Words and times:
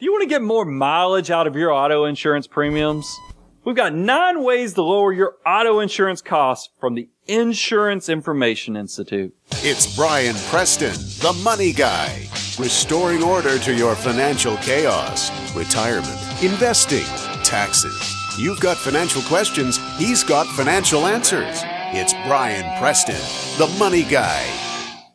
Do 0.00 0.06
you 0.06 0.12
want 0.12 0.22
to 0.22 0.28
get 0.30 0.40
more 0.40 0.64
mileage 0.64 1.30
out 1.30 1.46
of 1.46 1.54
your 1.56 1.70
auto 1.70 2.06
insurance 2.06 2.46
premiums? 2.46 3.20
We've 3.66 3.76
got 3.76 3.92
nine 3.92 4.42
ways 4.42 4.72
to 4.72 4.82
lower 4.82 5.12
your 5.12 5.36
auto 5.44 5.80
insurance 5.80 6.22
costs 6.22 6.70
from 6.80 6.94
the 6.94 7.10
Insurance 7.26 8.08
Information 8.08 8.78
Institute. 8.78 9.36
It's 9.56 9.94
Brian 9.94 10.36
Preston, 10.48 10.94
the 11.20 11.38
money 11.44 11.74
guy, 11.74 12.26
restoring 12.58 13.22
order 13.22 13.58
to 13.58 13.74
your 13.74 13.94
financial 13.94 14.56
chaos, 14.56 15.30
retirement, 15.54 16.18
investing, 16.42 17.04
taxes. 17.44 18.16
You've 18.38 18.60
got 18.60 18.78
financial 18.78 19.20
questions, 19.24 19.78
he's 19.98 20.24
got 20.24 20.46
financial 20.46 21.04
answers. 21.04 21.60
It's 21.92 22.14
Brian 22.26 22.64
Preston, 22.80 23.20
the 23.58 23.70
money 23.78 24.04
guy. 24.04 24.46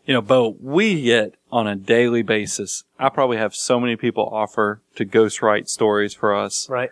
You 0.06 0.14
know, 0.14 0.22
Bo, 0.22 0.56
we 0.62 1.02
get 1.02 1.34
on 1.56 1.68
a 1.68 1.76
daily 1.78 2.22
basis. 2.22 2.84
I 3.00 3.08
probably 3.08 3.38
have 3.38 3.56
so 3.56 3.80
many 3.80 3.96
people 3.96 4.28
offer 4.30 4.82
to 4.98 5.06
ghostwrite 5.06 5.70
stories 5.70 6.14
for 6.14 6.36
us. 6.36 6.70
Right. 6.70 6.90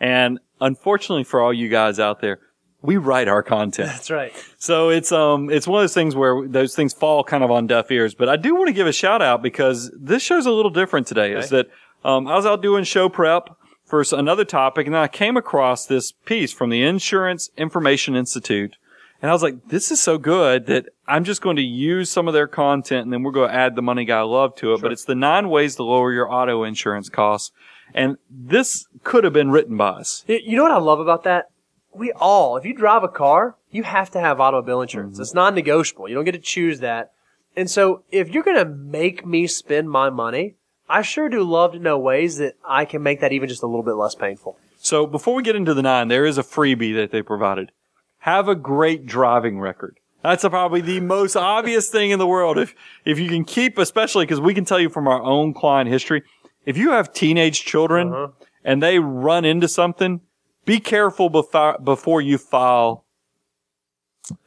And 0.00 0.40
unfortunately 0.58 1.22
for 1.22 1.38
all 1.38 1.52
you 1.52 1.68
guys 1.68 2.00
out 2.00 2.22
there, 2.22 2.38
we 2.80 2.96
write 2.96 3.28
our 3.28 3.42
content. 3.42 3.88
That's 3.90 4.10
right. 4.10 4.32
So 4.56 4.88
it's 4.88 5.12
um 5.12 5.50
it's 5.50 5.68
one 5.68 5.80
of 5.80 5.82
those 5.82 5.92
things 5.92 6.16
where 6.16 6.48
those 6.48 6.74
things 6.74 6.94
fall 6.94 7.24
kind 7.24 7.44
of 7.44 7.50
on 7.50 7.66
deaf 7.66 7.90
ears. 7.90 8.14
But 8.14 8.30
I 8.30 8.36
do 8.36 8.54
want 8.54 8.68
to 8.68 8.72
give 8.72 8.86
a 8.86 8.92
shout 8.92 9.20
out 9.20 9.42
because 9.42 9.90
this 9.94 10.22
show's 10.22 10.46
a 10.46 10.50
little 10.50 10.70
different 10.70 11.06
today. 11.06 11.34
Is 11.34 11.50
that 11.50 11.66
um 12.02 12.26
I 12.26 12.36
was 12.36 12.46
out 12.46 12.62
doing 12.62 12.84
show 12.84 13.10
prep 13.10 13.50
for 13.84 14.02
another 14.12 14.46
topic, 14.46 14.86
and 14.86 14.94
then 14.94 15.02
I 15.02 15.08
came 15.08 15.36
across 15.36 15.84
this 15.84 16.12
piece 16.24 16.54
from 16.54 16.70
the 16.70 16.82
Insurance 16.82 17.50
Information 17.58 18.16
Institute, 18.16 18.76
and 19.22 19.30
I 19.30 19.34
was 19.34 19.42
like, 19.42 19.68
this 19.68 19.90
is 19.90 20.02
so 20.02 20.18
good 20.18 20.66
that 20.66 20.86
I'm 21.06 21.24
just 21.24 21.40
going 21.42 21.56
to 21.56 21.62
use 21.62 22.10
some 22.10 22.28
of 22.28 22.34
their 22.34 22.46
content, 22.46 23.04
and 23.04 23.12
then 23.12 23.22
we're 23.22 23.32
going 23.32 23.50
to 23.50 23.54
add 23.54 23.74
the 23.74 23.82
money 23.82 24.04
guy 24.04 24.20
love 24.22 24.54
to 24.56 24.74
it. 24.74 24.82
But 24.82 24.92
it's 24.92 25.04
the 25.04 25.14
nine 25.14 25.48
ways 25.48 25.76
to 25.76 25.82
lower 25.82 26.12
your 26.12 26.32
auto 26.32 26.64
insurance 26.64 27.08
costs, 27.08 27.52
and 27.94 28.16
this 28.30 28.86
could 29.04 29.24
have 29.24 29.32
been 29.32 29.50
written 29.50 29.76
by 29.76 29.90
us. 29.90 30.24
You 30.26 30.56
know 30.56 30.62
what 30.62 30.72
I 30.72 30.78
love 30.78 31.00
about 31.00 31.24
that? 31.24 31.50
We 31.94 32.12
all, 32.12 32.56
if 32.56 32.64
you 32.66 32.74
drive 32.74 33.04
a 33.04 33.08
car, 33.08 33.56
you 33.70 33.82
have 33.84 34.10
to 34.10 34.20
have 34.20 34.40
automobile 34.40 34.82
insurance. 34.82 35.14
Mm-hmm. 35.14 35.22
It's 35.22 35.34
non-negotiable. 35.34 36.08
You 36.08 36.14
don't 36.14 36.24
get 36.24 36.32
to 36.32 36.38
choose 36.38 36.80
that. 36.80 37.12
And 37.56 37.70
so 37.70 38.02
if 38.12 38.28
you're 38.28 38.42
going 38.42 38.58
to 38.58 38.66
make 38.66 39.24
me 39.24 39.46
spend 39.46 39.88
my 39.90 40.10
money, 40.10 40.56
I 40.90 41.00
sure 41.00 41.30
do 41.30 41.42
love 41.42 41.72
to 41.72 41.78
know 41.78 41.98
ways 41.98 42.36
that 42.36 42.56
I 42.68 42.84
can 42.84 43.02
make 43.02 43.20
that 43.20 43.32
even 43.32 43.48
just 43.48 43.62
a 43.62 43.66
little 43.66 43.82
bit 43.82 43.94
less 43.94 44.14
painful. 44.14 44.58
So 44.78 45.06
before 45.06 45.34
we 45.34 45.42
get 45.42 45.56
into 45.56 45.72
the 45.72 45.82
nine, 45.82 46.08
there 46.08 46.26
is 46.26 46.36
a 46.36 46.42
freebie 46.42 46.94
that 46.94 47.12
they 47.12 47.22
provided. 47.22 47.72
Have 48.26 48.48
a 48.48 48.56
great 48.56 49.06
driving 49.06 49.60
record. 49.60 50.00
That's 50.24 50.42
probably 50.42 50.80
the 50.80 50.98
most 50.98 51.36
obvious 51.36 51.88
thing 51.88 52.10
in 52.10 52.18
the 52.18 52.26
world. 52.26 52.58
If, 52.58 52.74
if 53.04 53.20
you 53.20 53.28
can 53.28 53.44
keep, 53.44 53.78
especially 53.78 54.24
because 54.26 54.40
we 54.40 54.52
can 54.52 54.64
tell 54.64 54.80
you 54.80 54.88
from 54.88 55.06
our 55.06 55.22
own 55.22 55.54
client 55.54 55.88
history, 55.88 56.24
if 56.64 56.76
you 56.76 56.90
have 56.90 57.12
teenage 57.12 57.64
children 57.64 58.12
Uh-huh. 58.12 58.32
and 58.64 58.82
they 58.82 58.98
run 58.98 59.44
into 59.44 59.68
something, 59.68 60.22
be 60.64 60.80
careful 60.80 61.30
before, 61.30 61.78
before 61.78 62.20
you 62.20 62.36
file 62.36 63.04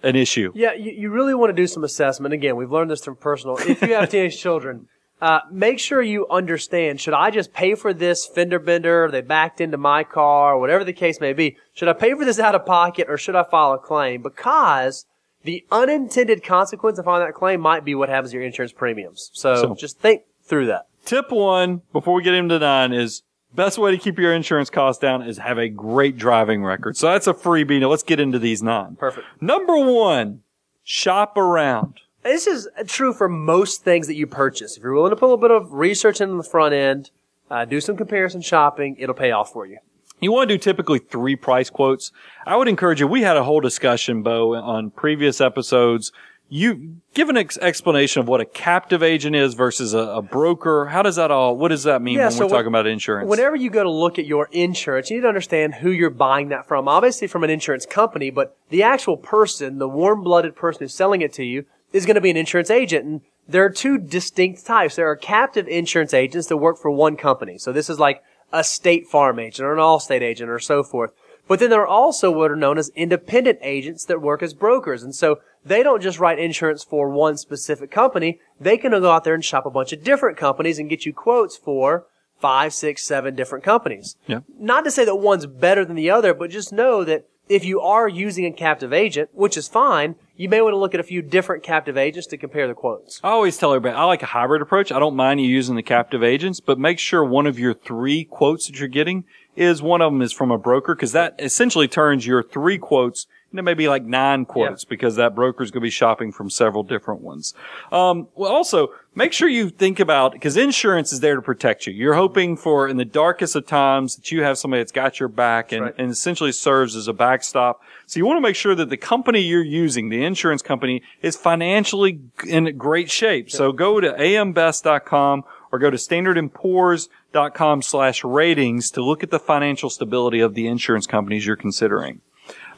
an 0.04 0.18
issue. 0.18 0.52
Yeah, 0.56 0.74
you, 0.74 0.92
you 0.92 1.10
really 1.10 1.34
want 1.34 1.50
to 1.52 1.54
do 1.54 1.66
some 1.66 1.86
assessment. 1.86 2.34
Again, 2.34 2.58
we've 2.58 2.70
learned 2.72 2.92
this 2.92 3.06
from 3.06 3.16
personal. 3.16 3.56
If 3.60 3.82
you 3.82 3.94
have 3.94 4.10
teenage 4.10 4.38
children, 4.38 4.88
uh, 5.22 5.40
make 5.52 5.80
sure 5.80 6.02
you 6.02 6.28
understand, 6.30 7.02
should 7.02 7.14
I 7.14 7.30
just 7.32 7.54
pay 7.54 7.76
for 7.76 7.94
this 7.94 8.26
fender 8.26 8.60
bender? 8.60 9.10
They 9.12 9.22
backed 9.22 9.60
into 9.62 9.78
my 9.78 10.04
car, 10.04 10.58
whatever 10.58 10.84
the 10.84 10.94
case 10.94 11.20
may 11.20 11.34
be. 11.34 11.58
Should 11.74 11.88
I 11.90 11.94
pay 11.94 12.14
for 12.14 12.24
this 12.26 12.40
out 12.40 12.56
of 12.56 12.66
pocket 12.66 13.08
or 13.10 13.18
should 13.18 13.36
I 13.36 13.44
file 13.44 13.74
a 13.74 13.78
claim? 13.80 14.22
Because 14.22 15.06
the 15.44 15.66
unintended 15.72 16.44
consequence 16.44 17.00
of 17.00 17.06
filing 17.06 17.26
that 17.28 17.34
claim 17.34 17.60
might 17.62 17.84
be 17.86 17.96
what 17.96 18.10
happens 18.10 18.32
to 18.32 18.38
your 18.38 18.46
insurance 18.46 18.72
premiums. 18.72 19.30
So, 19.34 19.56
So- 19.56 19.76
just 19.76 20.00
think 20.00 20.24
through 20.44 20.68
that. 20.68 20.88
Tip 21.06 21.32
one, 21.32 21.82
before 21.94 22.14
we 22.14 22.24
get 22.24 22.34
into 22.34 22.60
nine, 22.60 22.94
is 22.94 23.24
best 23.56 23.78
way 23.78 23.92
to 23.92 23.98
keep 23.98 24.20
your 24.20 24.34
insurance 24.34 24.70
costs 24.70 25.02
down 25.02 25.22
is 25.24 25.38
have 25.38 25.58
a 25.58 25.70
great 25.70 26.18
driving 26.18 26.64
record. 26.64 26.96
So 26.98 27.08
that's 27.08 27.26
a 27.26 27.34
freebie. 27.34 27.80
Now 27.80 27.88
let's 27.90 28.04
get 28.04 28.20
into 28.20 28.38
these 28.38 28.62
nine. 28.62 28.96
Perfect. 28.96 29.26
Number 29.42 29.78
one, 29.78 30.42
shop 30.84 31.38
around. 31.38 32.02
This 32.24 32.48
is 32.48 32.68
true 32.88 33.14
for 33.14 33.30
most 33.30 33.84
things 33.84 34.08
that 34.08 34.16
you 34.16 34.28
purchase. 34.28 34.76
If 34.78 34.84
you're 34.84 34.94
willing 34.94 35.12
to 35.12 35.16
put 35.16 35.26
a 35.26 35.32
little 35.34 35.38
bit 35.38 35.52
of 35.52 35.74
research 35.74 36.20
in 36.20 36.38
the 36.38 36.44
front 36.44 36.74
end, 36.74 37.12
uh, 37.50 37.66
do 37.66 37.80
some 37.80 37.96
comparison 37.96 38.42
shopping, 38.42 38.96
it'll 39.00 39.16
pay 39.16 39.32
off 39.32 39.52
for 39.52 39.66
you. 39.66 39.78
You 40.20 40.34
want 40.34 40.50
to 40.50 40.56
do 40.56 40.60
typically 40.60 41.00
three 41.00 41.38
price 41.38 41.70
quotes. 41.70 42.12
I 42.46 42.58
would 42.58 42.68
encourage 42.68 43.00
you. 43.00 43.08
We 43.08 43.22
had 43.22 43.38
a 43.38 43.44
whole 43.46 43.62
discussion, 43.62 44.22
Bo, 44.22 44.54
on 44.56 44.92
previous 44.92 45.40
episodes. 45.40 46.12
You 46.52 46.98
give 47.14 47.30
an 47.30 47.38
ex- 47.38 47.58
explanation 47.60 48.20
of 48.22 48.28
what 48.28 48.42
a 48.42 48.46
captive 48.46 49.02
agent 49.02 49.36
is 49.36 49.54
versus 49.54 49.94
a, 49.94 50.00
a 50.00 50.22
broker. 50.22 50.88
How 50.88 51.04
does 51.04 51.16
that 51.16 51.32
all? 51.32 51.56
What 51.56 51.70
does 51.70 51.84
that 51.84 52.02
mean 52.02 52.18
Yeah, 52.18 52.24
when 52.26 52.32
so 52.32 52.40
we're 52.40 52.46
when- 52.48 52.54
talking 52.56 52.68
about 52.68 52.88
insurance? 52.88 53.30
Whenever 53.30 53.56
you 53.56 53.70
go 53.70 53.84
to 53.84 53.90
look 53.90 54.20
at 54.20 54.26
your 54.26 54.50
insurance, 54.52 55.10
you 55.10 55.18
need 55.18 55.22
to 55.22 55.28
understand 55.30 55.76
who 55.76 55.90
you're 55.92 56.10
buying 56.10 56.50
that 56.50 56.68
from. 56.68 56.88
Obviously 56.90 57.28
from 57.28 57.44
an 57.46 57.50
insurance 57.52 57.86
company, 57.86 58.30
but 58.30 58.58
the 58.70 58.84
actual 58.84 59.16
person, 59.16 59.78
the 59.78 59.88
warm-blooded 59.88 60.56
person 60.56 60.80
who's 60.82 60.94
selling 60.94 61.22
it 61.22 61.32
to 61.34 61.44
you, 61.46 61.66
is 61.94 62.06
going 62.06 62.16
to 62.16 62.22
be 62.22 62.30
an 62.30 62.38
insurance 62.38 62.70
agent. 62.70 63.06
And 63.06 63.22
there 63.48 63.64
are 63.66 63.70
two 63.70 63.98
distinct 63.98 64.66
types. 64.66 64.96
There 64.96 65.10
are 65.10 65.16
captive 65.16 65.68
insurance 65.68 66.14
agents 66.14 66.48
that 66.48 66.58
work 66.58 66.78
for 66.78 66.92
one 66.92 67.18
company. 67.18 67.58
So 67.58 67.72
this 67.72 67.90
is 67.90 68.00
like 68.00 68.22
a 68.52 68.64
state 68.64 69.08
farm 69.08 69.40
agent 69.40 69.66
or 69.66 69.74
an 69.74 69.80
Allstate 69.80 70.22
agent 70.22 70.50
or 70.50 70.60
so 70.60 70.84
forth. 70.84 71.12
But 71.48 71.60
then 71.60 71.72
there 71.72 71.82
are 71.82 71.88
also 71.88 72.32
what 72.32 72.52
are 72.52 72.56
known 72.56 72.78
as 72.78 72.90
independent 72.90 73.58
agents 73.64 74.06
that 74.06 74.22
work 74.22 74.44
as 74.44 74.54
brokers. 74.54 75.02
And 75.02 75.16
so 75.16 75.40
they 75.66 75.82
don't 75.82 76.02
just 76.02 76.20
write 76.20 76.38
insurance 76.38 76.84
for 76.84 77.10
one 77.10 77.38
specific 77.38 77.90
company. 77.90 78.40
They 78.60 78.78
can 78.78 78.92
go 78.92 79.12
out 79.12 79.24
there 79.24 79.34
and 79.34 79.44
shop 79.44 79.66
a 79.66 79.72
bunch 79.72 79.92
of 79.92 80.04
different 80.04 80.38
companies 80.38 80.78
and 80.78 80.90
get 80.90 81.08
you 81.08 81.14
quotes 81.14 81.58
for 81.58 82.06
five, 82.40 82.74
six, 82.74 83.04
seven 83.04 83.36
different 83.36 83.66
companies. 83.66 84.16
Yeah. 84.28 84.42
Not 84.60 84.86
to 84.86 84.92
say 84.92 85.06
that 85.06 85.16
one's 85.16 85.48
better 85.48 85.84
than 85.84 85.96
the 85.96 86.10
other, 86.10 86.34
but 86.34 86.52
just 86.52 86.72
know 86.72 87.04
that 87.04 87.26
if 87.50 87.66
you 87.66 87.82
are 87.82 88.08
using 88.08 88.46
a 88.46 88.52
captive 88.52 88.94
agent, 88.94 89.32
which 89.34 89.58
is 89.58 89.68
fine, 89.68 90.16
you 90.40 90.48
may 90.48 90.62
want 90.62 90.72
to 90.72 90.78
look 90.78 90.94
at 90.94 91.02
a 91.02 91.04
few 91.04 91.22
different 91.22 91.64
captive 91.64 91.98
agents 91.98 92.26
to 92.28 92.38
compare 92.38 92.66
the 92.66 92.74
quotes. 92.74 93.20
I 93.22 93.28
always 93.28 93.58
tell 93.58 93.74
everybody 93.74 93.94
I 93.94 94.06
like 94.06 94.24
a 94.24 94.28
hybrid 94.28 94.62
approach. 94.62 94.90
I 94.90 94.98
don't 94.98 95.18
mind 95.18 95.42
you 95.42 95.50
using 95.50 95.76
the 95.76 95.84
captive 95.84 96.24
agents, 96.24 96.62
but 96.62 96.80
make 96.80 96.98
sure 96.98 97.26
one 97.26 97.46
of 97.46 97.60
your 97.60 97.74
three 97.74 98.24
quotes 98.24 98.68
that 98.68 98.80
you're 98.80 98.88
getting 98.88 99.26
is 99.58 99.82
one 99.82 100.02
of 100.02 100.14
them 100.14 100.22
is 100.22 100.32
from 100.32 100.50
a 100.50 100.58
broker 100.58 100.96
because 100.96 101.12
that 101.12 101.36
essentially 101.40 101.90
turns 101.90 102.26
your 102.26 102.42
three 102.42 102.78
quotes 102.78 103.28
into 103.52 103.64
maybe 103.64 103.88
like 103.88 104.04
nine 104.04 104.46
quotes 104.46 104.86
because 104.86 105.16
that 105.16 105.36
broker 105.36 105.64
is 105.64 105.72
going 105.72 105.82
to 105.82 105.86
be 105.86 105.90
shopping 105.90 106.32
from 106.32 106.50
several 106.50 106.84
different 106.84 107.22
ones. 107.22 107.54
Um, 107.92 108.28
well, 108.36 108.52
also 108.52 108.90
make 109.16 109.34
sure 109.34 109.48
you 109.48 109.70
think 109.70 110.00
about 110.00 110.34
because 110.34 110.56
insurance 110.56 111.12
is 111.12 111.20
there 111.20 111.36
to 111.36 111.42
protect 111.42 111.88
you. 111.88 111.94
You're 111.94 112.14
hoping 112.14 112.56
for 112.56 112.88
in 112.88 112.98
the 112.98 113.06
darkest 113.06 113.56
of 113.56 113.66
times 113.66 114.16
that 114.16 114.32
you 114.32 114.44
have 114.44 114.58
somebody 114.58 114.82
that's 114.82 114.92
got 114.92 115.20
your 115.20 115.30
back 115.30 115.72
and, 115.72 115.82
right. 115.82 115.96
and 115.98 116.12
essentially 116.12 116.52
serves 116.52 116.96
as 116.96 117.08
a 117.08 117.14
backstop. 117.14 117.82
So 118.06 118.20
you 118.20 118.26
want 118.26 118.38
to 118.38 118.42
make 118.42 118.56
sure 118.56 118.76
that 118.76 118.90
the 118.90 118.98
company 118.98 119.40
you're 119.40 119.64
using, 119.64 120.10
the 120.10 120.24
insurance 120.24 120.62
company, 120.62 121.02
is 121.22 121.36
financially 121.36 122.22
in 122.48 122.78
great 122.78 123.10
shape. 123.10 123.50
So 123.50 123.72
go 123.72 124.00
to 124.00 124.14
ambest.com 124.14 125.44
or 125.72 125.80
go 125.80 125.90
to 125.90 125.98
standardandpoors.com 125.98 127.82
slash 127.82 128.24
ratings 128.24 128.92
to 128.92 129.04
look 129.04 129.24
at 129.24 129.32
the 129.32 129.40
financial 129.40 129.90
stability 129.90 130.40
of 130.40 130.54
the 130.54 130.68
insurance 130.68 131.06
companies 131.06 131.46
you're 131.46 131.56
considering. 131.56 132.22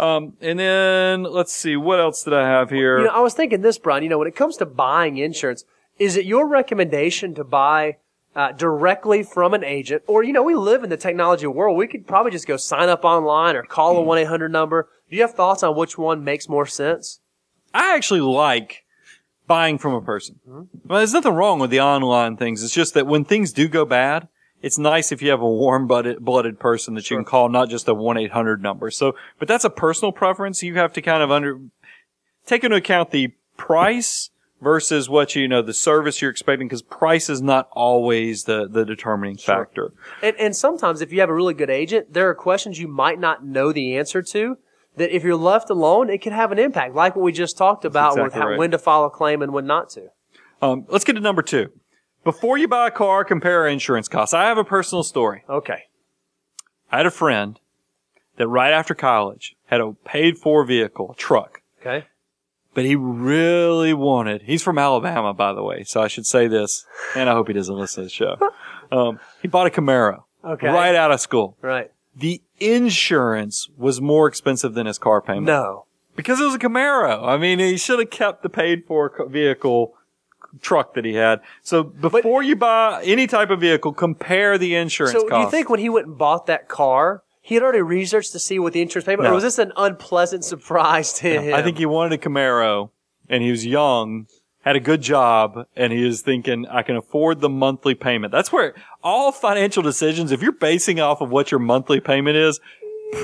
Um, 0.01 0.33
and 0.41 0.57
then 0.57 1.23
let's 1.23 1.53
see, 1.53 1.75
what 1.77 1.99
else 1.99 2.23
did 2.23 2.33
I 2.33 2.47
have 2.47 2.71
here? 2.71 2.97
You 2.97 3.05
know, 3.05 3.11
I 3.11 3.19
was 3.19 3.35
thinking 3.35 3.61
this, 3.61 3.77
Brian. 3.77 4.01
You 4.01 4.09
know, 4.09 4.17
when 4.17 4.27
it 4.27 4.35
comes 4.35 4.57
to 4.57 4.65
buying 4.65 5.17
insurance, 5.17 5.63
is 5.99 6.17
it 6.17 6.25
your 6.25 6.47
recommendation 6.47 7.35
to 7.35 7.43
buy 7.43 7.97
uh, 8.35 8.51
directly 8.53 9.21
from 9.21 9.53
an 9.53 9.63
agent, 9.63 10.01
or 10.07 10.23
you 10.23 10.33
know, 10.33 10.41
we 10.41 10.55
live 10.55 10.83
in 10.83 10.89
the 10.89 10.97
technology 10.97 11.45
world. 11.45 11.77
We 11.77 11.87
could 11.87 12.07
probably 12.07 12.31
just 12.31 12.47
go 12.47 12.57
sign 12.57 12.89
up 12.89 13.05
online 13.05 13.55
or 13.55 13.63
call 13.63 13.97
a 13.97 14.01
one 14.01 14.17
eight 14.17 14.27
hundred 14.27 14.51
number. 14.51 14.89
Do 15.09 15.15
you 15.15 15.21
have 15.21 15.35
thoughts 15.35 15.61
on 15.61 15.75
which 15.75 15.97
one 15.97 16.23
makes 16.23 16.49
more 16.49 16.65
sense? 16.65 17.19
I 17.73 17.95
actually 17.95 18.21
like 18.21 18.85
buying 19.45 19.77
from 19.77 19.93
a 19.93 20.01
person. 20.01 20.39
Well, 20.45 20.67
there's 20.87 21.13
nothing 21.13 21.33
wrong 21.33 21.59
with 21.59 21.69
the 21.69 21.81
online 21.81 22.37
things. 22.37 22.63
It's 22.63 22.73
just 22.73 22.93
that 22.95 23.05
when 23.05 23.25
things 23.25 23.51
do 23.51 23.67
go 23.67 23.85
bad, 23.85 24.29
it's 24.61 24.77
nice 24.77 25.11
if 25.11 25.21
you 25.21 25.29
have 25.31 25.41
a 25.41 25.49
warm 25.49 25.87
blooded, 25.87 26.59
person 26.59 26.93
that 26.95 27.09
you 27.09 27.17
can 27.17 27.25
call, 27.25 27.49
not 27.49 27.69
just 27.69 27.87
a 27.87 27.95
1-800 27.95 28.59
number. 28.61 28.91
So, 28.91 29.15
but 29.39 29.47
that's 29.47 29.65
a 29.65 29.69
personal 29.69 30.11
preference. 30.11 30.61
You 30.61 30.75
have 30.75 30.93
to 30.93 31.01
kind 31.01 31.23
of 31.23 31.31
under, 31.31 31.59
take 32.45 32.63
into 32.63 32.77
account 32.77 33.11
the 33.11 33.33
price 33.57 34.29
versus 34.61 35.09
what 35.09 35.35
you 35.35 35.47
know, 35.47 35.61
the 35.61 35.73
service 35.73 36.21
you're 36.21 36.29
expecting, 36.29 36.67
because 36.67 36.83
price 36.83 37.29
is 37.29 37.41
not 37.41 37.67
always 37.71 38.43
the, 38.43 38.67
the 38.67 38.85
determining 38.85 39.37
factor. 39.37 39.91
And, 40.21 40.35
and 40.37 40.55
sometimes 40.55 41.01
if 41.01 41.11
you 41.11 41.19
have 41.21 41.29
a 41.29 41.33
really 41.33 41.55
good 41.55 41.71
agent, 41.71 42.13
there 42.13 42.29
are 42.29 42.35
questions 42.35 42.79
you 42.79 42.87
might 42.87 43.19
not 43.19 43.43
know 43.43 43.71
the 43.71 43.97
answer 43.97 44.21
to 44.21 44.57
that 44.97 45.15
if 45.15 45.23
you're 45.23 45.35
left 45.35 45.69
alone, 45.69 46.09
it 46.09 46.21
can 46.21 46.33
have 46.33 46.51
an 46.51 46.59
impact, 46.59 46.93
like 46.93 47.15
what 47.15 47.23
we 47.23 47.31
just 47.31 47.57
talked 47.57 47.85
about 47.85 48.21
with 48.21 48.33
how, 48.33 48.49
right. 48.49 48.59
when 48.59 48.71
to 48.71 48.77
file 48.77 49.05
a 49.05 49.09
claim 49.09 49.41
and 49.41 49.51
when 49.51 49.65
not 49.65 49.89
to. 49.89 50.09
Um, 50.61 50.85
let's 50.89 51.05
get 51.05 51.13
to 51.13 51.19
number 51.19 51.41
two. 51.41 51.71
Before 52.23 52.57
you 52.57 52.67
buy 52.67 52.87
a 52.87 52.91
car, 52.91 53.23
compare 53.25 53.67
insurance 53.67 54.07
costs. 54.07 54.33
I 54.33 54.43
have 54.45 54.57
a 54.57 54.63
personal 54.63 55.03
story. 55.03 55.43
Okay. 55.49 55.83
I 56.91 56.97
had 56.97 57.05
a 57.05 57.11
friend 57.11 57.59
that 58.37 58.47
right 58.47 58.71
after 58.73 58.93
college 58.93 59.55
had 59.67 59.81
a 59.81 59.93
paid 60.05 60.37
for 60.37 60.63
vehicle, 60.63 61.11
a 61.11 61.15
truck, 61.15 61.61
Okay. 61.81 62.05
but 62.73 62.85
he 62.85 62.95
really 62.95 63.93
wanted, 63.93 64.43
he's 64.43 64.61
from 64.61 64.77
Alabama, 64.77 65.33
by 65.33 65.53
the 65.53 65.63
way, 65.63 65.83
so 65.83 66.01
I 66.01 66.07
should 66.07 66.25
say 66.25 66.47
this, 66.47 66.85
and 67.15 67.29
I 67.29 67.33
hope 67.33 67.47
he 67.47 67.53
doesn't 67.53 67.75
listen 67.75 68.03
to 68.03 68.05
the 68.05 68.09
show. 68.09 68.37
Um, 68.93 69.21
he 69.41 69.47
bought 69.47 69.67
a 69.67 69.69
Camaro. 69.69 70.23
Okay. 70.43 70.67
Right 70.67 70.95
out 70.95 71.11
of 71.13 71.21
school. 71.21 71.55
Right. 71.61 71.89
The 72.13 72.41
insurance 72.59 73.69
was 73.77 74.01
more 74.01 74.27
expensive 74.27 74.73
than 74.73 74.85
his 74.85 74.97
car 74.97 75.21
payment. 75.21 75.45
No. 75.45 75.85
Because 76.17 76.41
it 76.41 76.43
was 76.43 76.55
a 76.55 76.59
Camaro. 76.59 77.25
I 77.25 77.37
mean, 77.37 77.59
he 77.59 77.77
should 77.77 77.99
have 77.99 78.09
kept 78.09 78.43
the 78.43 78.49
paid 78.49 78.83
for 78.85 79.13
vehicle 79.29 79.93
truck 80.61 80.93
that 80.95 81.05
he 81.05 81.13
had. 81.13 81.39
So 81.61 81.83
before 81.83 82.43
you 82.43 82.55
buy 82.55 83.01
any 83.03 83.27
type 83.27 83.49
of 83.49 83.59
vehicle, 83.59 83.93
compare 83.93 84.57
the 84.57 84.75
insurance 84.75 85.13
So 85.13 85.27
do 85.27 85.37
you 85.37 85.49
think 85.49 85.69
when 85.69 85.79
he 85.79 85.89
went 85.89 86.07
and 86.07 86.17
bought 86.17 86.45
that 86.47 86.67
car, 86.67 87.23
he 87.41 87.55
had 87.55 87.63
already 87.63 87.81
researched 87.81 88.31
to 88.33 88.39
see 88.39 88.59
what 88.59 88.73
the 88.73 88.81
insurance 88.81 89.05
payment, 89.05 89.23
No. 89.23 89.31
or 89.31 89.35
was 89.35 89.43
this 89.43 89.57
an 89.59 89.71
unpleasant 89.77 90.43
surprise 90.43 91.13
to 91.13 91.41
him? 91.41 91.53
I 91.53 91.61
think 91.61 91.77
he 91.77 91.85
wanted 91.85 92.13
a 92.13 92.17
Camaro 92.17 92.89
and 93.29 93.41
he 93.43 93.49
was 93.49 93.65
young, 93.65 94.27
had 94.63 94.75
a 94.75 94.79
good 94.79 95.01
job, 95.01 95.65
and 95.75 95.91
he 95.91 96.03
was 96.03 96.21
thinking, 96.21 96.67
I 96.67 96.83
can 96.83 96.95
afford 96.95 97.41
the 97.41 97.49
monthly 97.49 97.95
payment. 97.95 98.31
That's 98.31 98.51
where 98.51 98.75
all 99.03 99.31
financial 99.31 99.81
decisions, 99.81 100.31
if 100.31 100.41
you're 100.41 100.51
basing 100.51 100.99
off 100.99 101.21
of 101.21 101.31
what 101.31 101.49
your 101.49 101.59
monthly 101.59 101.99
payment 101.99 102.37
is, 102.37 102.59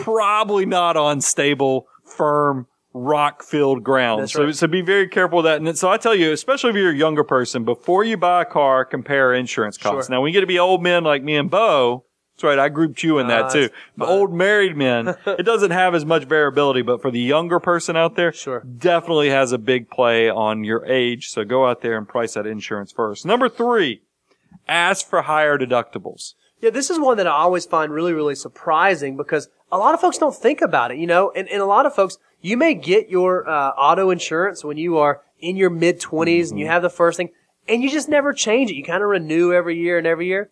probably 0.01 0.65
not 0.65 0.97
on 0.97 1.21
stable, 1.21 1.88
firm, 2.03 2.68
rock 2.98 3.44
filled 3.44 3.84
ground. 3.84 4.22
That's 4.24 4.34
so, 4.34 4.46
right. 4.46 4.56
so 4.56 4.68
be 4.68 4.82
very 4.82 5.08
careful 5.08 5.38
with 5.38 5.46
that. 5.46 5.62
And 5.62 5.78
so 5.78 5.90
I 5.90 5.98
tell 5.98 6.16
you, 6.16 6.32
especially 6.32 6.72
if 6.72 6.76
you're 6.76 6.92
a 6.92 6.96
younger 6.96 7.24
person, 7.24 7.64
before 7.64 8.04
you 8.04 8.18
buy 8.18 8.42
a 8.42 8.46
car, 8.46 8.86
compare 8.86 9.34
insurance 9.34 9.78
costs. 9.78 10.08
Sure. 10.08 10.16
Now, 10.16 10.22
when 10.22 10.30
you 10.30 10.34
get 10.34 10.42
to 10.42 10.48
be 10.48 10.60
old 10.60 10.82
men 10.84 11.04
like 11.04 11.24
me 11.24 11.36
and 11.36 11.50
Bo, 11.50 12.06
that's 12.36 12.44
right. 12.44 12.60
I 12.60 12.70
grouped 12.70 13.02
you 13.02 13.18
in 13.18 13.28
that 13.30 13.52
too. 13.52 13.70
old 14.00 14.32
married 14.32 14.78
men, 14.78 15.16
it 15.26 15.44
doesn't 15.44 15.72
have 15.72 15.96
as 15.96 16.06
much 16.06 16.26
variability, 16.26 16.84
but 16.84 17.02
for 17.02 17.10
the 17.10 17.20
younger 17.20 17.60
person 17.60 17.96
out 17.98 18.16
there, 18.16 18.32
Sure. 18.32 18.60
definitely 18.62 19.30
has 19.30 19.52
a 19.52 19.58
big 19.58 19.90
play 19.90 20.30
on 20.30 20.64
your 20.64 20.86
age. 20.86 21.30
So 21.30 21.44
go 21.44 21.66
out 21.66 21.82
there 21.82 21.98
and 21.98 22.08
price 22.08 22.36
that 22.36 22.46
insurance 22.46 22.92
first. 22.92 23.26
Number 23.26 23.50
three, 23.50 24.02
ask 24.68 25.08
for 25.10 25.24
higher 25.24 25.58
deductibles. 25.58 26.34
Yeah, 26.59 26.71
this 26.71 26.89
is 26.89 27.00
one 27.00 27.18
that 27.18 27.27
I 27.27 27.31
always 27.31 27.65
find 27.65 27.92
really, 27.92 28.13
really 28.13 28.36
surprising 28.36 29.15
because 29.15 29.50
a 29.71 29.77
lot 29.77 29.94
of 29.94 30.01
folks 30.01 30.18
don't 30.18 30.36
think 30.36 30.62
about 30.62 30.92
it, 30.92 30.98
you 30.98 31.06
know, 31.06 31.31
and, 31.36 31.48
and 31.50 31.62
a 31.62 31.65
lot 31.65 31.86
of 31.86 31.94
folks, 31.94 32.18
you 32.42 32.57
may 32.57 32.74
get 32.74 33.09
your 33.09 33.48
uh, 33.48 33.69
auto 33.71 34.09
insurance 34.09 34.63
when 34.63 34.77
you 34.77 34.98
are 34.98 35.21
in 35.39 35.56
your 35.56 35.69
mid 35.69 36.00
20s 36.00 36.50
and 36.50 36.59
you 36.59 36.65
have 36.65 36.81
the 36.81 36.89
first 36.89 37.18
thing 37.18 37.30
and 37.68 37.83
you 37.83 37.89
just 37.89 38.09
never 38.09 38.33
change 38.33 38.71
it. 38.71 38.75
You 38.75 38.83
kind 38.83 39.04
of 39.04 39.09
renew 39.09 39.54
every 39.54 39.77
year 39.77 39.98
and 39.98 40.07
every 40.07 40.27
year. 40.27 40.50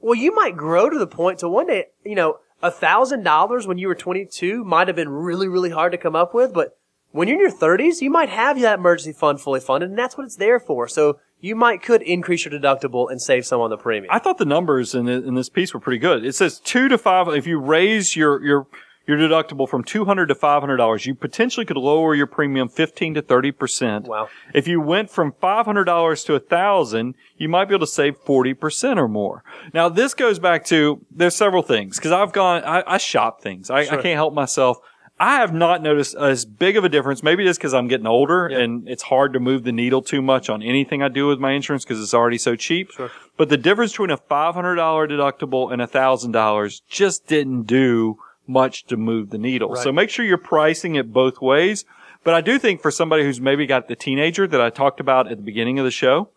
Well, 0.00 0.14
you 0.14 0.34
might 0.34 0.56
grow 0.56 0.88
to 0.88 0.98
the 0.98 1.06
point 1.06 1.40
to 1.40 1.48
one 1.48 1.66
day, 1.66 1.86
you 2.04 2.14
know, 2.14 2.38
a 2.62 2.70
thousand 2.70 3.22
dollars 3.22 3.66
when 3.66 3.78
you 3.78 3.88
were 3.88 3.94
22 3.94 4.64
might 4.64 4.88
have 4.88 4.96
been 4.96 5.08
really, 5.08 5.48
really 5.48 5.70
hard 5.70 5.92
to 5.92 5.98
come 5.98 6.14
up 6.16 6.34
with, 6.34 6.52
but 6.52 6.76
when 7.10 7.26
you're 7.26 7.36
in 7.36 7.40
your 7.40 7.50
30s, 7.50 8.00
you 8.00 8.10
might 8.10 8.28
have 8.28 8.60
that 8.60 8.78
emergency 8.78 9.12
fund 9.12 9.40
fully 9.40 9.60
funded 9.60 9.90
and 9.90 9.98
that's 9.98 10.16
what 10.16 10.24
it's 10.24 10.36
there 10.36 10.60
for. 10.60 10.86
So 10.86 11.18
you 11.40 11.54
might 11.54 11.82
could 11.82 12.02
increase 12.02 12.44
your 12.44 12.58
deductible 12.58 13.10
and 13.10 13.20
save 13.20 13.46
some 13.46 13.60
on 13.60 13.70
the 13.70 13.76
premium. 13.76 14.12
I 14.12 14.18
thought 14.18 14.38
the 14.38 14.44
numbers 14.44 14.94
in, 14.94 15.08
in 15.08 15.34
this 15.34 15.48
piece 15.48 15.72
were 15.72 15.80
pretty 15.80 15.98
good. 15.98 16.24
It 16.24 16.34
says 16.34 16.58
two 16.58 16.88
to 16.88 16.98
five. 16.98 17.28
If 17.28 17.46
you 17.46 17.58
raise 17.58 18.16
your, 18.16 18.44
your, 18.44 18.66
your 19.06 19.16
deductible 19.16 19.68
from 19.68 19.84
200 19.84 20.26
to 20.26 20.34
$500, 20.34 21.06
you 21.06 21.14
potentially 21.14 21.64
could 21.64 21.76
lower 21.76 22.14
your 22.14 22.26
premium 22.26 22.68
15 22.68 23.14
to 23.14 23.22
30%. 23.22 24.04
Wow. 24.04 24.28
If 24.52 24.68
you 24.68 24.80
went 24.80 25.10
from 25.10 25.32
$500 25.32 26.26
to 26.26 26.34
a 26.34 26.38
1000 26.38 27.14
you 27.36 27.48
might 27.48 27.66
be 27.66 27.74
able 27.74 27.86
to 27.86 27.92
save 27.92 28.22
40% 28.24 28.98
or 28.98 29.08
more. 29.08 29.44
Now, 29.72 29.88
this 29.88 30.12
goes 30.14 30.38
back 30.38 30.64
to, 30.66 31.04
there's 31.10 31.36
several 31.36 31.62
things, 31.62 31.96
because 31.96 32.12
I've 32.12 32.32
gone, 32.32 32.64
I, 32.64 32.82
I 32.86 32.98
shop 32.98 33.40
things. 33.40 33.70
I, 33.70 33.80
I 33.80 34.02
can't 34.02 34.16
help 34.16 34.34
myself. 34.34 34.78
I 35.20 35.36
have 35.36 35.52
not 35.52 35.82
noticed 35.82 36.14
as 36.14 36.44
big 36.44 36.76
of 36.76 36.84
a 36.84 36.88
difference. 36.88 37.22
Maybe 37.22 37.46
it's 37.46 37.58
because 37.58 37.74
I'm 37.74 37.88
getting 37.88 38.06
older 38.06 38.46
and 38.46 38.88
it's 38.88 39.02
hard 39.02 39.32
to 39.32 39.40
move 39.40 39.64
the 39.64 39.72
needle 39.72 40.00
too 40.00 40.22
much 40.22 40.48
on 40.48 40.62
anything 40.62 41.02
I 41.02 41.08
do 41.08 41.26
with 41.26 41.40
my 41.40 41.52
insurance 41.52 41.84
because 41.84 42.00
it's 42.00 42.14
already 42.14 42.38
so 42.38 42.54
cheap. 42.54 42.90
But 43.36 43.48
the 43.48 43.56
difference 43.56 43.92
between 43.92 44.10
a 44.10 44.18
$500 44.18 44.76
deductible 45.08 45.72
and 45.72 45.82
$1,000 45.82 46.80
just 46.88 47.26
didn't 47.26 47.64
do 47.64 48.18
much 48.46 48.86
to 48.86 48.96
move 48.96 49.30
the 49.30 49.38
needle. 49.38 49.74
So 49.76 49.92
make 49.92 50.08
sure 50.10 50.24
you're 50.24 50.38
pricing 50.38 50.94
it 50.94 51.12
both 51.12 51.40
ways. 51.40 51.84
But 52.24 52.34
I 52.34 52.40
do 52.40 52.58
think 52.58 52.80
for 52.80 52.90
somebody 52.90 53.22
who's 53.24 53.40
maybe 53.40 53.66
got 53.66 53.88
the 53.88 53.96
teenager 53.96 54.46
that 54.46 54.60
I 54.60 54.70
talked 54.70 55.00
about 55.00 55.30
at 55.30 55.36
the 55.36 55.42
beginning 55.42 55.78
of 55.78 55.84
the 55.84 55.90
show, 55.90 56.30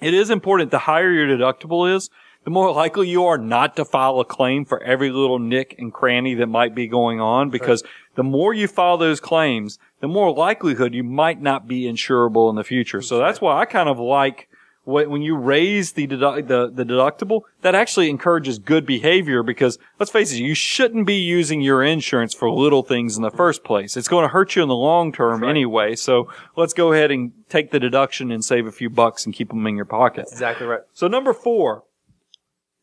it 0.00 0.14
is 0.14 0.30
important 0.30 0.70
the 0.70 0.80
higher 0.80 1.12
your 1.12 1.26
deductible 1.26 1.94
is, 1.94 2.08
the 2.48 2.54
more 2.54 2.72
likely 2.72 3.06
you 3.06 3.26
are 3.26 3.36
not 3.36 3.76
to 3.76 3.84
file 3.84 4.20
a 4.20 4.24
claim 4.24 4.64
for 4.64 4.82
every 4.82 5.10
little 5.10 5.38
nick 5.38 5.74
and 5.76 5.92
cranny 5.92 6.32
that 6.32 6.46
might 6.46 6.74
be 6.74 6.86
going 6.86 7.20
on 7.20 7.50
because 7.50 7.82
the 8.14 8.22
more 8.22 8.54
you 8.54 8.66
file 8.66 8.96
those 8.96 9.20
claims, 9.20 9.78
the 10.00 10.08
more 10.08 10.34
likelihood 10.34 10.94
you 10.94 11.04
might 11.04 11.42
not 11.42 11.68
be 11.68 11.82
insurable 11.82 12.48
in 12.48 12.56
the 12.56 12.64
future. 12.64 13.02
So 13.02 13.18
that's 13.18 13.42
why 13.42 13.60
I 13.60 13.66
kind 13.66 13.90
of 13.90 13.98
like 13.98 14.48
wh- 14.84 15.10
when 15.10 15.20
you 15.20 15.36
raise 15.36 15.92
the, 15.92 16.06
dedu- 16.06 16.48
the 16.48 16.70
the 16.70 16.84
deductible, 16.84 17.42
that 17.60 17.74
actually 17.74 18.08
encourages 18.08 18.58
good 18.58 18.86
behavior 18.86 19.42
because 19.42 19.78
let's 20.00 20.10
face 20.10 20.32
it, 20.32 20.38
you 20.38 20.54
shouldn't 20.54 21.06
be 21.06 21.16
using 21.16 21.60
your 21.60 21.82
insurance 21.82 22.32
for 22.32 22.50
little 22.50 22.82
things 22.82 23.18
in 23.18 23.22
the 23.22 23.30
first 23.30 23.62
place. 23.62 23.94
It's 23.94 24.08
going 24.08 24.22
to 24.24 24.28
hurt 24.28 24.56
you 24.56 24.62
in 24.62 24.70
the 24.70 24.74
long 24.74 25.12
term 25.12 25.44
anyway. 25.44 25.96
So 25.96 26.32
let's 26.56 26.72
go 26.72 26.94
ahead 26.94 27.10
and 27.10 27.32
take 27.50 27.72
the 27.72 27.78
deduction 27.78 28.32
and 28.32 28.42
save 28.42 28.66
a 28.66 28.72
few 28.72 28.88
bucks 28.88 29.26
and 29.26 29.34
keep 29.34 29.50
them 29.50 29.66
in 29.66 29.76
your 29.76 29.84
pocket. 29.84 30.28
Exactly 30.32 30.66
right. 30.66 30.80
So 30.94 31.08
number 31.08 31.34
four, 31.34 31.84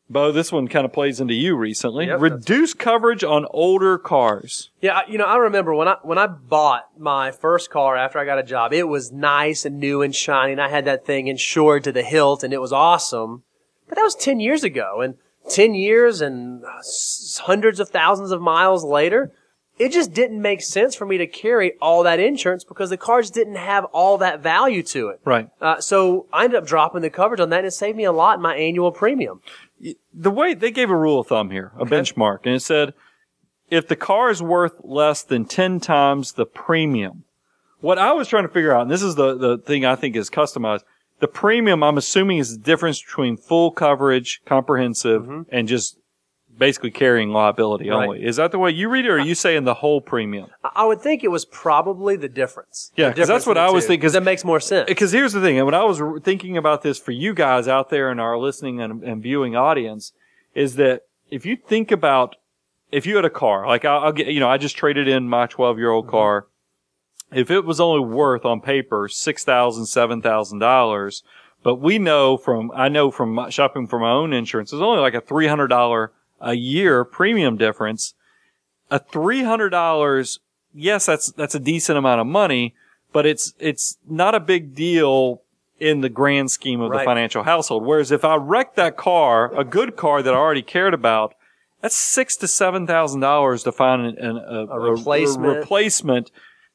Bo, 0.08 0.30
this 0.30 0.52
one 0.52 0.68
kind 0.68 0.84
of 0.84 0.92
plays 0.92 1.20
into 1.20 1.34
you 1.34 1.56
recently. 1.56 2.06
Yep, 2.06 2.20
Reduce 2.20 2.74
coverage 2.74 3.24
on 3.24 3.44
older 3.50 3.98
cars. 3.98 4.70
Yeah, 4.80 5.00
you 5.08 5.18
know, 5.18 5.24
I 5.24 5.36
remember 5.36 5.74
when 5.74 5.88
I 5.88 5.96
when 6.02 6.18
I 6.18 6.28
bought 6.28 6.88
my 6.96 7.32
first 7.32 7.70
car 7.70 7.96
after 7.96 8.18
I 8.18 8.24
got 8.24 8.38
a 8.38 8.44
job, 8.44 8.72
it 8.72 8.84
was 8.84 9.10
nice 9.10 9.64
and 9.64 9.80
new 9.80 10.02
and 10.02 10.14
shiny, 10.14 10.52
and 10.52 10.60
I 10.60 10.68
had 10.68 10.84
that 10.84 11.04
thing 11.04 11.26
insured 11.26 11.82
to 11.84 11.92
the 11.92 12.04
hilt, 12.04 12.44
and 12.44 12.52
it 12.52 12.60
was 12.60 12.72
awesome. 12.72 13.42
But 13.88 13.96
that 13.96 14.04
was 14.04 14.14
ten 14.14 14.38
years 14.38 14.62
ago, 14.62 15.00
and 15.00 15.16
ten 15.48 15.74
years 15.74 16.20
and 16.20 16.62
hundreds 17.40 17.80
of 17.80 17.88
thousands 17.88 18.30
of 18.30 18.40
miles 18.40 18.84
later, 18.84 19.32
it 19.78 19.92
just 19.92 20.12
didn't 20.12 20.40
make 20.40 20.62
sense 20.62 20.94
for 20.94 21.04
me 21.04 21.18
to 21.18 21.26
carry 21.26 21.72
all 21.82 22.04
that 22.04 22.20
insurance 22.20 22.64
because 22.64 22.90
the 22.90 22.96
car 22.96 23.20
just 23.20 23.34
didn't 23.34 23.56
have 23.56 23.84
all 23.86 24.18
that 24.18 24.40
value 24.40 24.82
to 24.84 25.08
it. 25.08 25.20
Right. 25.24 25.50
Uh, 25.60 25.80
so 25.80 26.26
I 26.32 26.44
ended 26.44 26.58
up 26.58 26.66
dropping 26.66 27.02
the 27.02 27.10
coverage 27.10 27.40
on 27.40 27.50
that, 27.50 27.58
and 27.58 27.66
it 27.66 27.72
saved 27.72 27.96
me 27.96 28.04
a 28.04 28.12
lot 28.12 28.36
in 28.36 28.42
my 28.42 28.54
annual 28.56 28.92
premium. 28.92 29.40
The 30.14 30.30
way 30.30 30.54
they 30.54 30.70
gave 30.70 30.90
a 30.90 30.96
rule 30.96 31.20
of 31.20 31.26
thumb 31.26 31.50
here, 31.50 31.72
a 31.78 31.84
benchmark, 31.84 32.40
and 32.44 32.54
it 32.54 32.60
said, 32.60 32.94
if 33.68 33.88
the 33.88 33.96
car 33.96 34.30
is 34.30 34.42
worth 34.42 34.74
less 34.82 35.22
than 35.22 35.44
10 35.44 35.80
times 35.80 36.32
the 36.32 36.46
premium, 36.46 37.24
what 37.80 37.98
I 37.98 38.12
was 38.12 38.28
trying 38.28 38.44
to 38.44 38.52
figure 38.52 38.74
out, 38.74 38.82
and 38.82 38.90
this 38.90 39.02
is 39.02 39.16
the, 39.16 39.36
the 39.36 39.58
thing 39.58 39.84
I 39.84 39.96
think 39.96 40.16
is 40.16 40.30
customized, 40.30 40.82
the 41.20 41.28
premium, 41.28 41.82
I'm 41.82 41.98
assuming 41.98 42.38
is 42.38 42.56
the 42.56 42.62
difference 42.62 43.02
between 43.02 43.36
full 43.36 43.70
coverage, 43.70 44.42
comprehensive, 44.44 45.22
mm-hmm. 45.22 45.42
and 45.50 45.66
just 45.66 45.98
basically 46.58 46.90
carrying 46.90 47.30
liability 47.30 47.90
Right. 47.90 48.04
only. 48.04 48.24
Is 48.24 48.36
that 48.36 48.50
the 48.50 48.58
way 48.58 48.70
you 48.70 48.88
read 48.88 49.04
it, 49.04 49.10
or 49.10 49.16
are 49.16 49.18
you 49.18 49.34
saying 49.34 49.64
the 49.64 49.74
whole 49.74 50.00
premium? 50.00 50.48
I- 50.74 50.84
would 50.84 51.00
think 51.00 51.22
it 51.22 51.28
was 51.28 51.44
probably 51.44 52.16
the 52.16 52.28
difference. 52.28 52.92
Yeah, 52.96 53.10
The 53.10 53.14
'cause 53.16 53.28
that's 53.28 53.46
what 53.46 53.58
I 53.58 53.70
was 53.70 53.84
two, 53.84 53.88
thinking, 53.88 54.06
'cause- 54.06 54.12
that 54.14 54.22
makes 54.22 54.44
more 54.44 54.60
sense. 54.60 54.88
Because 54.88 55.12
here's 55.12 55.32
the 55.32 55.40
thing, 55.40 55.58
and 55.58 55.66
when 55.66 55.74
I 55.74 55.84
was 55.84 56.00
thinking 56.22 56.56
about 56.56 56.82
this 56.82 56.98
for 56.98 57.12
you 57.12 57.34
guys 57.34 57.68
out 57.68 57.90
there 57.90 58.10
in 58.10 58.18
our 58.18 58.38
listening 58.38 58.80
and, 58.80 59.02
and 59.02 59.22
viewing 59.22 59.54
audience, 59.56 60.12
is 60.54 60.76
that 60.76 61.02
if 61.30 61.44
you 61.44 61.56
think 61.56 61.90
about 61.92 62.36
if 62.92 63.04
you 63.04 63.16
had 63.16 63.24
a 63.24 63.30
car, 63.30 63.66
like 63.66 63.84
I'll, 63.84 64.04
I'll 64.04 64.12
get, 64.12 64.28
you 64.28 64.38
know, 64.38 64.48
I 64.48 64.58
just 64.58 64.76
traded 64.76 65.08
in 65.08 65.28
my 65.28 65.46
12 65.46 65.78
year 65.78 65.90
old 65.90 66.04
mm-hmm. 66.06 66.12
car. 66.12 66.46
If 67.32 67.50
it 67.50 67.64
was 67.64 67.80
only 67.80 68.00
worth 68.00 68.44
on 68.44 68.60
paper 68.60 69.08
six 69.08 69.42
thousand, 69.44 69.86
seven 69.86 70.22
thousand 70.22 70.60
dollars, 70.60 71.24
but 71.64 71.74
we 71.76 71.98
know 71.98 72.36
from 72.36 72.70
I 72.74 72.88
know 72.88 73.10
from 73.10 73.50
shopping 73.50 73.88
for 73.88 73.98
my 73.98 74.12
own 74.12 74.32
insurance, 74.32 74.72
it's 74.72 74.80
only 74.80 75.00
like 75.00 75.14
a 75.14 75.20
three 75.20 75.48
hundred 75.48 75.66
dollar 75.66 76.12
a 76.46 76.54
year 76.54 77.04
premium 77.04 77.56
difference. 77.56 78.14
A 78.90 78.98
three 78.98 79.42
hundred 79.42 79.70
dollars, 79.70 80.38
yes, 80.72 81.06
that's 81.06 81.32
that's 81.32 81.54
a 81.54 81.60
decent 81.60 81.98
amount 81.98 82.20
of 82.20 82.26
money, 82.26 82.74
but 83.12 83.26
it's 83.26 83.52
it's 83.58 83.98
not 84.08 84.34
a 84.34 84.40
big 84.40 84.74
deal 84.74 85.42
in 85.78 86.00
the 86.00 86.08
grand 86.08 86.50
scheme 86.50 86.80
of 86.80 86.90
the 86.92 87.00
financial 87.00 87.42
household. 87.42 87.84
Whereas 87.84 88.10
if 88.10 88.24
I 88.24 88.36
wrecked 88.36 88.76
that 88.76 88.96
car, 88.96 89.52
a 89.58 89.64
good 89.64 89.96
car 89.96 90.22
that 90.22 90.32
I 90.32 90.36
already 90.36 90.62
cared 90.62 90.94
about, 90.94 91.34
that's 91.82 91.96
six 91.96 92.36
to 92.36 92.48
seven 92.48 92.86
thousand 92.86 93.20
dollars 93.20 93.64
to 93.64 93.72
find 93.72 94.06
an, 94.06 94.18
an, 94.18 94.36
a, 94.36 94.66
A 94.70 94.80
replacement. 94.92 95.58
replacement. 95.58 96.30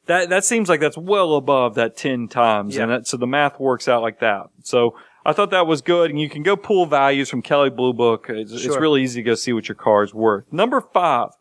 That 0.08 0.30
that 0.30 0.44
seems 0.44 0.68
like 0.68 0.80
that's 0.82 0.98
well 0.98 1.36
above 1.36 1.75
that 1.75 1.96
ten 1.96 2.28
times, 2.28 2.75
and 2.75 2.92
that, 2.92 3.08
so 3.08 3.18
the 3.18 3.28
math 3.28 3.60
works 3.60 3.88
out 3.88 4.01
like 4.01 4.20
that. 4.20 4.50
So 4.63 4.96
I 5.25 5.34
thought 5.34 5.51
that 5.51 5.68
was 5.68 5.82
good, 5.82 6.10
and 6.10 6.20
you 6.20 6.30
can 6.30 6.44
go 6.44 6.56
pull 6.56 6.86
values 6.86 7.30
from 7.30 7.42
Kelley 7.42 7.70
Blue 7.70 7.94
Book. 7.94 8.25
It's, 8.30 8.51
it's 8.51 8.78
really 8.78 9.04
easy 9.04 9.22
to 9.22 9.25
go 9.25 9.36
see 9.36 9.54
what 9.54 9.68
your 9.68 9.75
car 9.75 10.04
is 10.04 10.13
worth. 10.13 10.46
Number 10.51 10.82
five. 10.82 11.32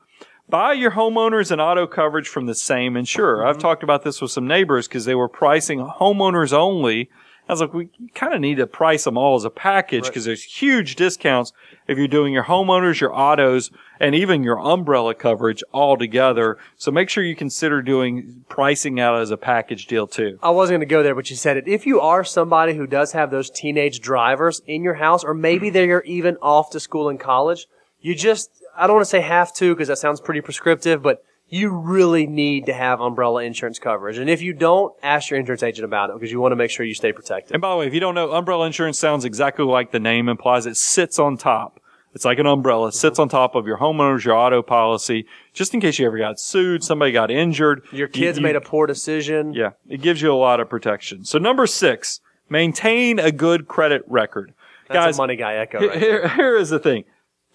Buy 0.49 0.73
your 0.73 0.91
homeowners 0.91 1.53
and 1.53 1.61
auto 1.61 1.87
coverage 1.87 2.27
from 2.27 2.47
the 2.47 2.57
same 2.57 2.97
insurer. 2.97 3.47
I've 3.47 3.55
mm-hmm. 3.55 3.63
talked 3.63 3.85
about 3.85 4.03
this 4.03 4.21
with 4.21 4.33
some 4.33 4.49
neighbors 4.49 4.89
because 4.89 5.05
they 5.05 5.15
were 5.15 5.29
pricing 5.29 5.79
homeowners 5.79 6.53
only 6.53 7.09
I 7.51 7.53
was 7.53 7.61
like, 7.61 7.75
we 7.75 7.89
kind 8.15 8.33
of 8.33 8.41
need 8.41 8.59
to 8.59 8.67
price 8.69 9.03
them 9.03 9.19
all 9.19 9.35
as 9.35 9.45
a 9.45 9.51
package 9.51 10.07
because 10.07 10.25
there's 10.25 10.45
huge 10.45 10.95
discounts 10.95 11.53
if 11.89 11.99
you're 11.99 12.07
doing 12.07 12.33
your 12.33 12.45
homeowners, 12.45 13.01
your 13.01 13.13
autos, 13.13 13.73
and 13.99 14.15
even 14.15 14.45
your 14.45 14.61
umbrella 14.61 15.17
coverage 15.17 15.65
all 15.73 15.97
together. 15.97 16.59
So 16.77 16.93
make 16.93 17.09
sure 17.09 17.25
you 17.25 17.35
consider 17.35 17.83
doing 17.83 18.45
pricing 18.49 19.01
out 19.01 19.21
as 19.21 19.33
a 19.33 19.37
package 19.37 19.89
deal 19.89 20.07
too. 20.07 20.39
I 20.41 20.51
wasn't 20.51 20.75
going 20.75 20.89
to 20.89 20.95
go 20.95 21.03
there, 21.03 21.17
but 21.17 21.29
you 21.29 21.35
said 21.35 21.57
it. 21.57 21.67
If 21.67 21.89
you 21.89 22.01
are 22.01 22.23
somebody 22.23 22.75
who 22.75 22.87
does 22.87 23.11
have 23.15 23.33
those 23.33 23.51
teenage 23.51 23.99
drivers 23.99 24.63
in 24.69 24.85
your 24.85 24.95
house, 24.95 25.25
or 25.25 25.35
maybe 25.35 25.67
mm-hmm. 25.67 25.75
they're 25.75 26.03
even 26.03 26.37
off 26.41 26.71
to 26.71 26.79
school 26.79 27.09
and 27.09 27.19
college, 27.19 27.67
you 28.01 28.15
just, 28.15 28.49
I 28.77 28.87
don't 28.87 28.95
want 28.95 29.07
to 29.07 29.11
say 29.11 29.23
have 29.23 29.53
to 29.55 29.75
because 29.75 29.89
that 29.89 29.99
sounds 29.99 30.21
pretty 30.21 30.41
prescriptive, 30.41 31.03
but 31.03 31.25
you 31.51 31.71
really 31.71 32.27
need 32.27 32.67
to 32.67 32.73
have 32.73 33.01
umbrella 33.01 33.43
insurance 33.43 33.79
coverage. 33.79 34.19
And 34.19 34.31
if 34.31 34.41
you 34.41 34.53
don't, 34.53 34.95
ask 35.03 35.31
your 35.31 35.39
insurance 35.39 35.65
agent 35.65 35.85
about 35.85 36.11
it 36.11 36.15
because 36.15 36.31
you 36.31 36.41
want 36.41 36.53
to 36.53 36.57
make 36.57 36.71
sure 36.71 36.87
you 36.87 36.95
stay 36.95 37.13
protected. 37.13 37.53
And 37.53 37.61
by 37.61 37.71
the 37.71 37.77
way, 37.77 37.87
if 37.89 37.93
you 37.93 38.01
don't 38.01 38.15
know, 38.15 38.33
umbrella 38.33 38.67
insurance 38.67 38.99
sounds 38.99 39.25
exactly 39.25 39.65
like 39.65 39.91
the 39.91 39.99
name 39.99 40.29
implies. 40.29 40.65
It 40.65 40.77
sits 40.77 41.19
on 41.19 41.37
top. 41.37 41.81
It's 42.15 42.25
like 42.25 42.39
an 42.39 42.47
umbrella. 42.47 42.89
It 42.89 42.95
sits 42.95 43.15
mm-hmm. 43.15 43.23
on 43.23 43.29
top 43.29 43.55
of 43.55 43.67
your 43.67 43.79
homeowners, 43.79 44.25
your 44.25 44.37
auto 44.37 44.63
policy, 44.63 45.27
just 45.53 45.75
in 45.75 45.81
case 45.81 45.99
you 45.99 46.07
ever 46.07 46.19
got 46.19 46.41
sued, 46.41 46.83
somebody 46.83 47.13
got 47.13 47.31
injured. 47.31 47.85
Your 47.93 48.09
kids 48.09 48.39
you- 48.39 48.43
made 48.43 48.57
a 48.57 48.61
poor 48.61 48.87
decision. 48.87 49.53
Yeah, 49.53 49.71
it 49.89 50.03
gives 50.03 50.23
you 50.23 50.33
a 50.33 50.35
lot 50.35 50.61
of 50.61 50.69
protection. 50.69 51.25
So 51.25 51.39
number 51.39 51.67
six, 51.67 52.21
maintain 52.49 53.19
a 53.19 53.31
good 53.31 53.69
credit 53.69 54.03
record. 54.07 54.55
That's 54.89 55.07
Guys, 55.07 55.19
a 55.19 55.23
money 55.23 55.37
guy 55.37 55.55
echo 55.55 55.87
right 55.87 55.99
here- 55.99 56.29
here 56.29 56.57
is 56.57 56.71
the 56.71 56.81
thing. 56.81 57.05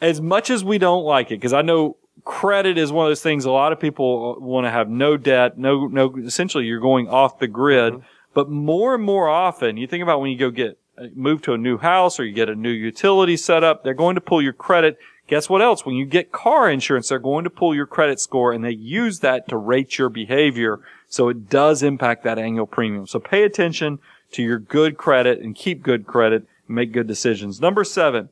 As 0.01 0.21
much 0.21 0.49
as 0.49 0.63
we 0.63 0.77
don't 0.77 1.03
like 1.03 1.31
it, 1.31 1.35
because 1.35 1.53
I 1.53 1.61
know 1.61 1.97
credit 2.23 2.77
is 2.77 2.91
one 2.91 3.05
of 3.05 3.09
those 3.09 3.21
things 3.21 3.45
a 3.45 3.51
lot 3.51 3.71
of 3.71 3.79
people 3.79 4.39
want 4.39 4.65
to 4.65 4.71
have 4.71 4.89
no 4.89 5.17
debt, 5.17 5.57
no, 5.57 5.87
no, 5.87 6.15
essentially 6.17 6.65
you're 6.65 6.79
going 6.79 7.07
off 7.07 7.39
the 7.39 7.47
grid. 7.47 7.93
Mm-hmm. 7.93 8.05
But 8.33 8.49
more 8.49 8.95
and 8.95 9.03
more 9.03 9.29
often, 9.29 9.77
you 9.77 9.87
think 9.87 10.03
about 10.03 10.19
when 10.19 10.31
you 10.31 10.37
go 10.37 10.51
get, 10.51 10.77
move 11.15 11.41
to 11.43 11.53
a 11.53 11.57
new 11.57 11.77
house 11.77 12.19
or 12.19 12.25
you 12.25 12.33
get 12.33 12.49
a 12.49 12.55
new 12.55 12.71
utility 12.71 13.37
set 13.37 13.63
up, 13.63 13.83
they're 13.83 13.93
going 13.93 14.15
to 14.15 14.21
pull 14.21 14.41
your 14.41 14.53
credit. 14.53 14.97
Guess 15.27 15.49
what 15.49 15.61
else? 15.61 15.85
When 15.85 15.95
you 15.95 16.05
get 16.05 16.31
car 16.31 16.69
insurance, 16.69 17.09
they're 17.09 17.19
going 17.19 17.45
to 17.45 17.49
pull 17.49 17.73
your 17.73 17.85
credit 17.85 18.19
score 18.19 18.51
and 18.51 18.63
they 18.63 18.71
use 18.71 19.19
that 19.19 19.47
to 19.49 19.57
rate 19.57 19.97
your 19.97 20.09
behavior. 20.09 20.81
So 21.07 21.29
it 21.29 21.49
does 21.49 21.81
impact 21.81 22.23
that 22.23 22.37
annual 22.37 22.67
premium. 22.67 23.07
So 23.07 23.19
pay 23.19 23.43
attention 23.43 23.99
to 24.33 24.43
your 24.43 24.59
good 24.59 24.97
credit 24.97 25.39
and 25.39 25.55
keep 25.55 25.81
good 25.81 26.05
credit 26.05 26.45
and 26.67 26.75
make 26.75 26.91
good 26.91 27.07
decisions. 27.07 27.61
Number 27.61 27.83
seven, 27.83 28.29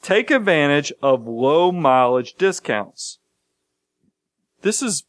take 0.00 0.30
advantage 0.30 0.92
of 1.02 1.26
low 1.26 1.70
mileage 1.72 2.34
discounts. 2.34 3.18
This 4.62 4.82
is, 4.82 5.04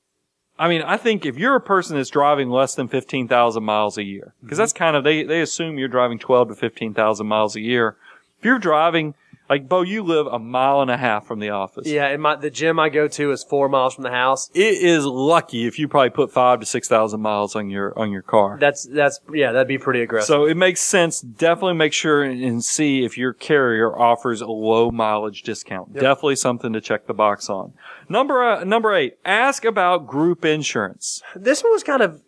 I 0.60 0.68
mean, 0.68 0.82
I 0.82 0.98
think 0.98 1.26
if 1.26 1.38
you're 1.38 1.56
a 1.56 1.62
person 1.62 1.98
that's 1.98 2.10
driving 2.10 2.50
less 2.50 2.76
than 2.76 2.88
15,000 2.88 3.64
miles 3.64 3.98
a 3.98 4.04
year, 4.04 4.34
because 4.42 4.56
mm-hmm. 4.56 4.62
that's 4.62 4.74
kind 4.74 4.96
of, 4.96 5.04
they, 5.04 5.24
they 5.24 5.42
assume 5.42 5.78
you're 5.80 5.88
driving 5.88 6.20
12 6.20 6.50
to 6.50 6.56
15,000 6.56 7.26
miles 7.26 7.56
a 7.56 7.62
year. 7.62 7.96
If 8.40 8.46
you're 8.46 8.60
driving, 8.60 9.16
like, 9.50 9.68
Bo, 9.68 9.82
you 9.82 10.04
live 10.04 10.28
a 10.28 10.40
mile 10.40 10.82
and 10.82 10.90
a 10.90 10.98
half 10.98 11.28
from 11.28 11.40
the 11.40 11.50
office. 11.50 11.86
Yeah, 11.88 12.08
and 12.08 12.22
my, 12.22 12.36
the 12.36 12.50
gym 12.50 12.80
I 12.80 12.90
go 12.90 13.08
to 13.08 13.32
is 13.32 13.44
four 13.44 13.68
miles 13.68 13.94
from 13.94 14.04
the 14.04 14.12
house. 14.12 14.50
It 14.54 14.82
is 14.82 15.06
lucky 15.06 15.68
if 15.68 15.78
you 15.78 15.88
probably 15.88 16.12
put 16.12 16.32
five 16.32 16.60
to 16.62 16.66
6,000 16.66 17.20
miles 17.20 17.56
on 17.56 17.70
your, 17.70 17.98
on 17.98 18.12
your 18.12 18.22
car. 18.22 18.58
That's, 18.60 18.86
that's, 18.86 19.20
yeah, 19.34 19.52
that'd 19.52 19.68
be 19.68 19.78
pretty 19.78 20.02
aggressive. 20.02 20.28
So 20.28 20.46
it 20.46 20.56
makes 20.56 20.82
sense. 20.82 21.22
Definitely 21.22 21.76
make 21.76 21.94
sure 21.94 22.24
and 22.24 22.64
see 22.64 23.04
if 23.04 23.18
your 23.18 23.34
carrier 23.34 23.98
offers 23.98 24.42
a 24.42 24.48
low 24.48 24.92
mileage 24.92 25.44
discount. 25.44 25.94
Definitely 25.94 26.38
something 26.38 26.74
to 26.74 26.82
check 26.82 27.06
the 27.08 27.14
box 27.14 27.50
on. 27.50 27.74
Number 28.10 28.44
uh, 28.44 28.64
number 28.64 28.94
eight. 28.94 29.18
Ask 29.26 29.66
about 29.66 30.08
group 30.08 30.46
insurance. 30.46 31.22
this 31.36 31.64
one 31.64 31.72
was 31.72 31.84
kind 31.84 32.02
of 32.02 32.22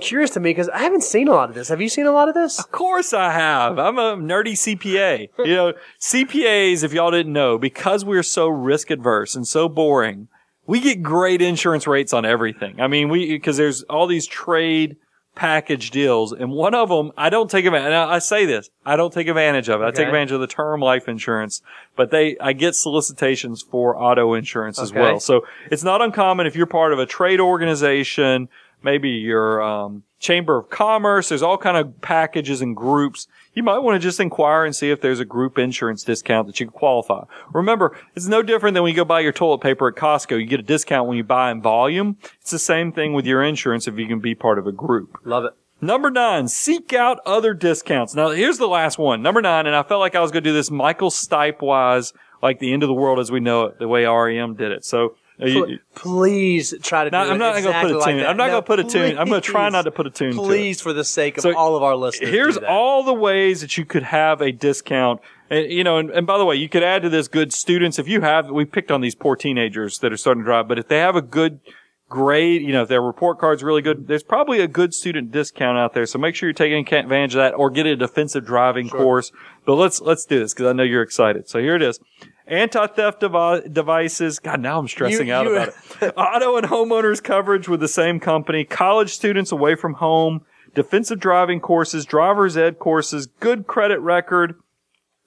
curious 0.00 0.30
to 0.30 0.40
me 0.40 0.50
because 0.50 0.68
I 0.70 0.78
haven't 0.78 1.02
seen 1.02 1.28
a 1.28 1.32
lot 1.32 1.48
of 1.48 1.54
this. 1.54 1.68
Have 1.68 1.80
you 1.80 1.88
seen 1.88 2.06
a 2.06 2.12
lot 2.12 2.28
of 2.28 2.34
this? 2.34 2.58
Of 2.58 2.70
course 2.72 3.12
I 3.12 3.32
have. 3.32 3.78
I'm 3.78 3.98
a 3.98 4.16
nerdy 4.16 4.52
CPA. 4.52 5.28
You 5.38 5.54
know, 5.54 5.72
CPAs, 6.00 6.82
if 6.82 6.92
y'all 6.92 7.10
didn't 7.10 7.32
know, 7.32 7.58
because 7.58 8.04
we're 8.04 8.22
so 8.22 8.48
risk 8.48 8.90
adverse 8.90 9.34
and 9.34 9.46
so 9.46 9.68
boring, 9.68 10.28
we 10.66 10.80
get 10.80 11.02
great 11.02 11.42
insurance 11.42 11.86
rates 11.86 12.12
on 12.12 12.24
everything. 12.24 12.80
I 12.80 12.86
mean, 12.86 13.08
we, 13.08 13.38
cause 13.38 13.56
there's 13.56 13.82
all 13.84 14.06
these 14.06 14.26
trade 14.26 14.96
package 15.36 15.90
deals 15.92 16.32
and 16.32 16.50
one 16.50 16.74
of 16.74 16.88
them, 16.88 17.12
I 17.16 17.30
don't 17.30 17.48
take 17.48 17.64
advantage, 17.66 17.86
and 17.86 17.94
I 17.94 18.18
say 18.18 18.46
this, 18.46 18.70
I 18.84 18.96
don't 18.96 19.12
take 19.12 19.28
advantage 19.28 19.68
of 19.68 19.80
it. 19.82 19.84
I 19.84 19.90
take 19.92 20.06
advantage 20.08 20.32
of 20.32 20.40
the 20.40 20.46
term 20.48 20.80
life 20.80 21.08
insurance, 21.08 21.62
but 21.94 22.10
they, 22.10 22.36
I 22.38 22.54
get 22.54 22.74
solicitations 22.74 23.62
for 23.62 23.96
auto 23.96 24.34
insurance 24.34 24.80
as 24.80 24.92
well. 24.92 25.20
So 25.20 25.46
it's 25.70 25.84
not 25.84 26.02
uncommon 26.02 26.46
if 26.46 26.56
you're 26.56 26.66
part 26.66 26.92
of 26.92 26.98
a 26.98 27.06
trade 27.06 27.38
organization, 27.38 28.48
maybe 28.82 29.10
your 29.10 29.62
um, 29.62 30.02
chamber 30.18 30.56
of 30.58 30.70
commerce. 30.70 31.28
There's 31.28 31.42
all 31.42 31.58
kind 31.58 31.76
of 31.76 32.00
packages 32.00 32.62
and 32.62 32.74
groups. 32.74 33.28
You 33.56 33.62
might 33.62 33.78
want 33.78 33.94
to 33.94 34.06
just 34.06 34.20
inquire 34.20 34.66
and 34.66 34.76
see 34.76 34.90
if 34.90 35.00
there's 35.00 35.18
a 35.18 35.24
group 35.24 35.56
insurance 35.56 36.04
discount 36.04 36.46
that 36.46 36.60
you 36.60 36.66
can 36.66 36.74
qualify. 36.74 37.24
Remember, 37.54 37.96
it's 38.14 38.26
no 38.26 38.42
different 38.42 38.74
than 38.74 38.82
when 38.82 38.90
you 38.90 38.96
go 38.96 39.04
buy 39.06 39.20
your 39.20 39.32
toilet 39.32 39.62
paper 39.62 39.88
at 39.88 39.94
Costco. 39.94 40.38
You 40.38 40.44
get 40.44 40.60
a 40.60 40.62
discount 40.62 41.08
when 41.08 41.16
you 41.16 41.24
buy 41.24 41.50
in 41.50 41.62
volume. 41.62 42.18
It's 42.42 42.50
the 42.50 42.58
same 42.58 42.92
thing 42.92 43.14
with 43.14 43.24
your 43.24 43.42
insurance 43.42 43.88
if 43.88 43.98
you 43.98 44.06
can 44.06 44.20
be 44.20 44.34
part 44.34 44.58
of 44.58 44.66
a 44.66 44.72
group. 44.72 45.16
Love 45.24 45.46
it. 45.46 45.52
Number 45.80 46.10
nine, 46.10 46.48
seek 46.48 46.92
out 46.92 47.18
other 47.24 47.54
discounts. 47.54 48.14
Now, 48.14 48.28
here's 48.28 48.58
the 48.58 48.68
last 48.68 48.98
one. 48.98 49.22
Number 49.22 49.40
nine, 49.40 49.66
and 49.66 49.74
I 49.74 49.82
felt 49.82 50.00
like 50.00 50.14
I 50.14 50.20
was 50.20 50.30
going 50.30 50.44
to 50.44 50.50
do 50.50 50.54
this 50.54 50.70
Michael 50.70 51.10
Stipe 51.10 51.62
wise, 51.62 52.12
like 52.42 52.58
the 52.58 52.74
end 52.74 52.82
of 52.82 52.88
the 52.88 52.94
world 52.94 53.18
as 53.18 53.32
we 53.32 53.40
know 53.40 53.64
it, 53.64 53.78
the 53.78 53.88
way 53.88 54.04
REM 54.04 54.54
did 54.56 54.70
it. 54.70 54.84
So, 54.84 55.16
you- 55.38 55.78
please 55.94 56.74
try 56.82 57.04
to 57.04 57.10
no, 57.10 57.18
I'm 57.18 57.38
not 57.38 57.62
going 57.62 57.74
to 57.74 57.80
put 57.80 57.90
a 58.02 58.04
tune. 58.04 58.18
that. 58.18 58.28
I'm 58.30 58.36
not 58.36 58.46
No, 58.46 58.52
going 58.52 58.62
to 58.62 58.66
put 58.66 58.80
a 58.80 58.84
tune. 58.84 59.18
I'm 59.18 59.28
going 59.28 59.40
to 59.42 59.46
try 59.46 59.68
not 59.68 59.82
to 59.82 59.90
put 59.90 60.06
a 60.06 60.10
tune 60.10 60.32
to. 60.32 60.38
Please, 60.38 60.80
for 60.80 60.92
the 60.92 61.04
sake 61.04 61.36
of 61.36 61.42
So, 61.42 61.54
all 61.56 61.76
of 61.76 61.82
our 61.82 61.94
listeners, 61.96 62.30
Here's 62.30 62.56
all 62.56 63.02
the 63.02 63.12
ways 63.14 63.60
that 63.60 63.76
you 63.76 63.84
could 63.84 64.02
have 64.04 64.40
a 64.40 64.52
discount. 64.52 65.20
And, 65.50 65.70
you 65.70 65.84
know, 65.84 65.98
and, 65.98 66.10
and 66.10 66.26
by 66.26 66.38
the 66.38 66.44
way, 66.44 66.56
you 66.56 66.68
could 66.68 66.82
add 66.82 67.02
to 67.02 67.08
this 67.08 67.28
good 67.28 67.52
students. 67.52 67.98
If 67.98 68.08
you 68.08 68.20
have, 68.22 68.50
we 68.50 68.64
picked 68.64 68.90
on 68.90 69.00
these 69.00 69.14
poor 69.14 69.36
teenagers 69.36 69.98
that 69.98 70.12
are 70.12 70.16
starting 70.16 70.42
to 70.42 70.46
drive, 70.46 70.68
but 70.68 70.78
if 70.78 70.88
they 70.88 70.98
have 70.98 71.16
a 71.16 71.22
good 71.22 71.60
grade, 72.08 72.62
you 72.62 72.72
know, 72.72 72.82
if 72.82 72.88
their 72.88 73.02
report 73.02 73.38
card's 73.38 73.62
really 73.62 73.82
good, 73.82 74.06
there's 74.06 74.22
probably 74.22 74.60
a 74.60 74.68
good 74.68 74.94
student 74.94 75.32
discount 75.32 75.76
out 75.78 75.92
there. 75.94 76.06
So 76.06 76.18
make 76.18 76.34
sure 76.34 76.48
you're 76.48 76.54
taking 76.54 76.78
advantage 76.78 77.34
of 77.34 77.38
that 77.38 77.54
or 77.54 77.70
get 77.70 77.86
a 77.86 77.96
defensive 77.96 78.44
driving 78.44 78.88
course. 78.88 79.32
But 79.64 79.74
let's, 79.74 80.00
let's 80.00 80.24
do 80.24 80.38
this 80.38 80.54
because 80.54 80.66
I 80.66 80.72
know 80.72 80.82
you're 80.84 81.02
excited. 81.02 81.48
So 81.48 81.58
here 81.58 81.74
it 81.74 81.82
is. 81.82 81.98
Anti-theft 82.46 83.20
devi- 83.20 83.68
devices. 83.68 84.38
God, 84.38 84.60
now 84.60 84.78
I'm 84.78 84.86
stressing 84.88 85.26
You- 85.26 85.34
out 85.34 85.46
you- 85.46 85.56
about 85.56 85.74
it. 86.00 86.14
Auto 86.16 86.56
and 86.56 86.66
homeowners 86.68 87.22
coverage 87.22 87.68
with 87.68 87.80
the 87.80 87.88
same 87.88 88.20
company. 88.20 88.64
College 88.64 89.12
students 89.12 89.50
away 89.50 89.74
from 89.74 89.94
home. 89.94 90.42
Defensive 90.74 91.18
driving 91.18 91.58
courses, 91.58 92.04
driver's 92.04 92.54
ed 92.56 92.78
courses, 92.78 93.26
good 93.40 93.66
credit 93.66 93.98
record, 94.00 94.56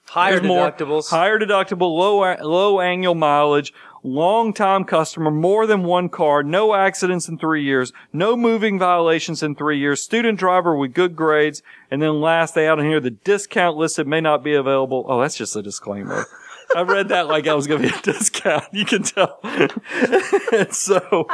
higher 0.06 0.38
there's 0.38 0.46
more. 0.46 1.02
Higher 1.10 1.40
deductible, 1.40 1.92
low 1.92 2.36
low 2.40 2.78
annual 2.80 3.16
mileage, 3.16 3.72
long 4.02 4.52
time 4.52 4.84
customer, 4.84 5.30
more 5.30 5.66
than 5.66 5.84
one 5.84 6.08
car, 6.08 6.42
no 6.42 6.74
accidents 6.74 7.28
in 7.28 7.38
three 7.38 7.62
years, 7.62 7.92
no 8.12 8.36
moving 8.36 8.78
violations 8.78 9.42
in 9.42 9.54
three 9.54 9.78
years, 9.78 10.02
student 10.02 10.38
driver 10.38 10.76
with 10.76 10.94
good 10.94 11.16
grades, 11.16 11.62
and 11.90 12.00
then 12.00 12.20
last 12.20 12.54
they 12.54 12.68
out 12.68 12.78
in 12.78 12.86
here, 12.86 13.00
the 13.00 13.10
discount 13.10 13.76
listed 13.76 14.06
may 14.06 14.20
not 14.20 14.42
be 14.42 14.54
available. 14.54 15.04
Oh, 15.08 15.20
that's 15.20 15.36
just 15.36 15.56
a 15.56 15.62
disclaimer. 15.62 16.26
I 16.74 16.82
read 16.82 17.08
that 17.08 17.26
like 17.26 17.48
I 17.48 17.54
was 17.54 17.66
going 17.66 17.82
to 17.82 17.88
be 17.88 17.94
a 17.94 18.00
discount. 18.02 18.64
You 18.72 18.84
can 18.84 19.02
tell. 19.02 19.40
and 19.42 20.72
so, 20.72 21.26